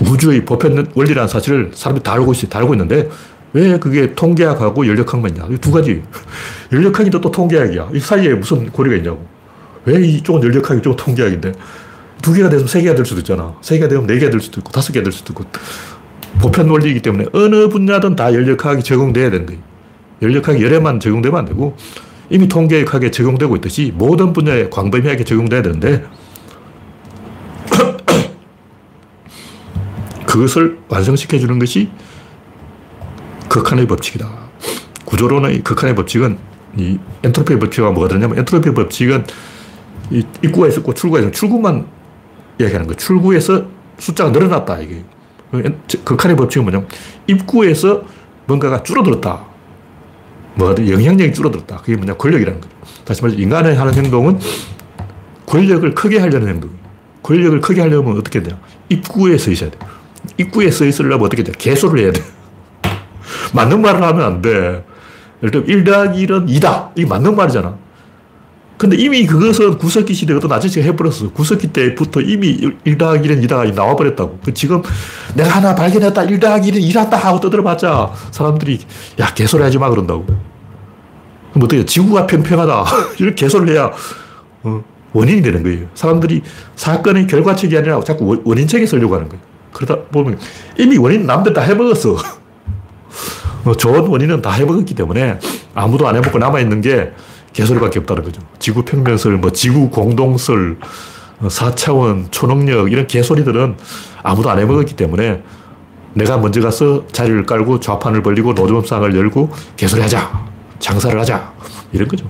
우주의 0.00 0.44
보편 0.44 0.90
원리라는 0.94 1.28
사실을 1.28 1.70
사람들이 1.74 2.02
다 2.02 2.12
알고 2.14 2.32
있어요. 2.32 2.48
다 2.48 2.58
알고 2.58 2.74
있는데 2.74 3.08
왜 3.52 3.78
그게 3.78 4.14
통계학하고 4.14 4.86
연력학만 4.86 5.30
있냐. 5.30 5.48
두 5.60 5.70
가지. 5.72 6.02
연력학인데 6.72 7.20
또 7.20 7.30
통계학이야. 7.30 7.90
이 7.94 8.00
사이에 8.00 8.34
무슨 8.34 8.70
고리가 8.70 8.96
있냐고. 8.96 9.26
왜 9.84 10.00
이쪽은 10.00 10.42
연력학이 10.42 10.80
이쪽은 10.80 10.96
통계학인데 10.96 11.52
두 12.20 12.32
개가 12.32 12.48
되면 12.50 12.66
세 12.66 12.82
개가 12.82 12.94
될 12.94 13.04
수도 13.04 13.20
있잖아. 13.20 13.54
세 13.62 13.76
개가 13.76 13.88
되면 13.88 14.06
네 14.06 14.18
개가 14.18 14.30
될 14.30 14.40
수도 14.40 14.60
있고 14.60 14.70
다섯 14.70 14.92
개가 14.92 15.04
될 15.04 15.12
수도 15.12 15.32
있고 15.32 15.44
보편 16.40 16.68
원리이기 16.68 17.00
때문에 17.00 17.26
어느 17.32 17.68
분야든 17.68 18.16
다 18.16 18.32
연력학이 18.32 18.82
적용돼야 18.82 19.30
거예요. 19.30 19.60
연력학이 20.20 20.62
열에만 20.62 21.00
적용되면 21.00 21.38
안 21.38 21.44
되고 21.44 21.76
이미 22.30 22.48
통계학에 22.48 23.10
적용되고 23.10 23.56
있듯이 23.56 23.92
모든 23.94 24.32
분야에 24.32 24.68
광범위하게 24.68 25.24
적용돼야 25.24 25.62
되는데 25.62 26.04
그것을 30.38 30.78
완성시켜 30.88 31.36
주는 31.36 31.58
것이 31.58 31.90
극한의 33.48 33.88
법칙이다. 33.88 34.28
구조론의 35.04 35.64
극한의 35.64 35.96
법칙은 35.96 36.38
이 36.76 36.96
엔트로피의 37.24 37.58
법칙과 37.58 37.90
뭐가 37.90 38.08
다르냐면 38.08 38.38
엔트로피의 38.38 38.72
법칙은 38.72 39.24
이 40.12 40.24
입구가 40.44 40.68
있었고 40.68 40.94
출구가 40.94 41.18
있었고 41.20 41.34
출구만 41.34 41.88
이야기하는 42.60 42.86
거예요. 42.86 42.96
출구에서 42.96 43.64
숫자가 43.98 44.30
늘어났다. 44.30 44.78
이게. 44.78 45.02
극한의 46.04 46.36
법칙은 46.36 46.64
뭐냐면 46.64 46.88
입구에서 47.26 48.04
뭔가가 48.46 48.84
줄어들었다. 48.84 49.44
뭐가 50.54 50.88
영향력이 50.88 51.32
줄어들었다. 51.32 51.78
그게 51.78 51.96
뭐냐 51.96 52.14
권력이라는 52.14 52.60
거죠. 52.60 52.72
다시 53.04 53.22
말해서 53.22 53.42
인간이 53.42 53.74
하는 53.74 53.92
행동은 53.92 54.38
권력을 55.46 55.92
크게 55.94 56.20
하려는 56.20 56.46
행동. 56.46 56.70
권력을 57.24 57.60
크게 57.60 57.80
하려면 57.80 58.16
어떻게 58.16 58.40
되냐. 58.40 58.56
입구에 58.88 59.36
서 59.36 59.50
있어야 59.50 59.70
돼. 59.70 59.78
입구에 60.36 60.70
서 60.70 60.84
있으려면 60.84 61.22
어떻게 61.22 61.42
돼? 61.42 61.52
개소를 61.56 62.04
해야 62.04 62.12
돼. 62.12 62.22
맞는 63.54 63.80
말을 63.80 64.02
하면 64.02 64.24
안 64.24 64.42
돼. 64.42 64.84
예를 65.42 65.50
들면 65.50 65.68
1 65.68 65.84
더하기 65.84 66.26
1은 66.26 66.48
2다. 66.48 66.90
이게 66.96 67.06
맞는 67.06 67.34
말이잖아. 67.36 67.76
근데 68.76 68.96
이미 68.96 69.26
그것은 69.26 69.76
구석기 69.76 70.14
시대 70.14 70.32
어떤 70.34 70.52
아저씨가 70.52 70.84
해버렸어. 70.84 71.32
구석기 71.32 71.68
때부터 71.68 72.20
이미 72.20 72.58
1 72.84 72.98
더하기 72.98 73.28
1은 73.28 73.48
2다. 73.48 73.74
나와버렸다고. 73.74 74.38
그 74.44 74.54
지금 74.54 74.82
내가 75.34 75.50
하나 75.50 75.74
발견했다. 75.74 76.24
1 76.24 76.38
더하기 76.38 76.72
1은 76.72 76.92
2다 76.92 77.10
하고 77.10 77.40
떠들어봤자 77.40 78.12
사람들이 78.30 78.78
야, 79.18 79.32
개소리 79.34 79.62
하지 79.62 79.78
마. 79.78 79.90
그런다고. 79.90 80.24
그럼 80.24 81.64
어떻게 81.64 81.84
지구가 81.84 82.26
평평하다. 82.26 82.84
이렇게 83.18 83.34
개소리를 83.34 83.74
해야 83.74 83.90
어, 84.62 84.84
원인이 85.12 85.42
되는 85.42 85.62
거예요. 85.62 85.88
사람들이 85.94 86.42
사건의 86.76 87.26
결과책이 87.26 87.76
아니라 87.76 88.00
자꾸 88.02 88.40
원인책에 88.44 88.86
쓰려고 88.86 89.14
하는 89.16 89.28
거예요. 89.28 89.42
그러다 89.78 90.02
보면 90.10 90.40
이미 90.76 90.98
원인 90.98 91.24
남들 91.24 91.52
다 91.52 91.60
해먹었어. 91.60 92.16
뭐 93.62 93.76
좋은 93.76 94.08
원인은 94.08 94.42
다 94.42 94.50
해먹었기 94.50 94.94
때문에 94.94 95.38
아무도 95.72 96.08
안 96.08 96.16
해먹고 96.16 96.36
남아있는 96.36 96.80
게 96.80 97.12
개소리밖에 97.52 98.00
없다는 98.00 98.24
거죠. 98.24 98.42
지구 98.58 98.82
평면설, 98.82 99.36
뭐 99.36 99.50
지구 99.52 99.88
공동설, 99.88 100.78
4차원, 101.42 102.24
어, 102.24 102.30
초능력, 102.32 102.90
이런 102.90 103.06
개소리들은 103.06 103.76
아무도 104.24 104.50
안 104.50 104.58
해먹었기 104.58 104.96
때문에 104.96 105.44
내가 106.14 106.38
먼저 106.38 106.60
가서 106.60 107.06
자리를 107.12 107.46
깔고 107.46 107.78
좌판을 107.78 108.24
벌리고 108.24 108.54
노점상을 108.54 109.14
열고 109.14 109.50
개소리 109.76 110.02
하자. 110.02 110.48
장사를 110.80 111.18
하자. 111.20 111.52
이런 111.92 112.08
거죠. 112.08 112.28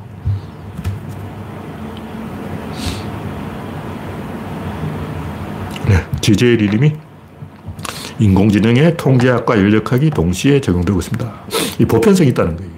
네. 5.86 6.05
지제일 6.20 6.61
이름이 6.61 7.07
인공지능의 8.19 8.97
통계학과 8.97 9.57
인력학이 9.57 10.11
동시에 10.11 10.61
적용되고 10.61 10.99
있습니다. 10.99 11.33
이 11.79 11.85
보편성이 11.85 12.31
있다는 12.31 12.57
거예요. 12.57 12.73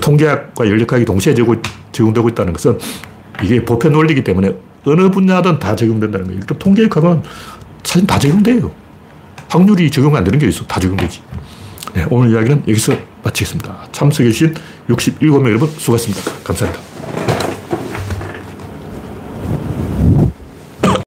통계학과 0.00 0.64
인력학이 0.64 1.04
동시에 1.04 1.34
적용되고 1.34 2.28
있다는 2.28 2.52
것은 2.52 2.78
이게 3.42 3.64
보편 3.64 3.94
원리이기 3.94 4.24
때문에 4.24 4.52
어느 4.84 5.10
분야든 5.10 5.58
다 5.58 5.74
적용된다는 5.76 6.26
거예요. 6.26 6.40
그럼 6.40 6.58
통계학하면 6.58 7.22
사실 7.84 8.06
다 8.06 8.18
적용돼요. 8.18 8.70
확률이 9.48 9.90
적용 9.90 10.14
안 10.16 10.24
되는 10.24 10.38
게 10.38 10.46
있어. 10.48 10.64
다 10.66 10.78
적용되지. 10.78 11.22
네, 11.94 12.06
오늘 12.10 12.32
이야기는 12.32 12.64
여기서 12.68 12.94
마치겠습니다. 13.24 13.88
참석해주신 13.92 14.54
67명 14.88 15.46
여러분 15.46 15.68
수고하셨습니다. 15.68 16.42
감사합니다. 16.44 17.17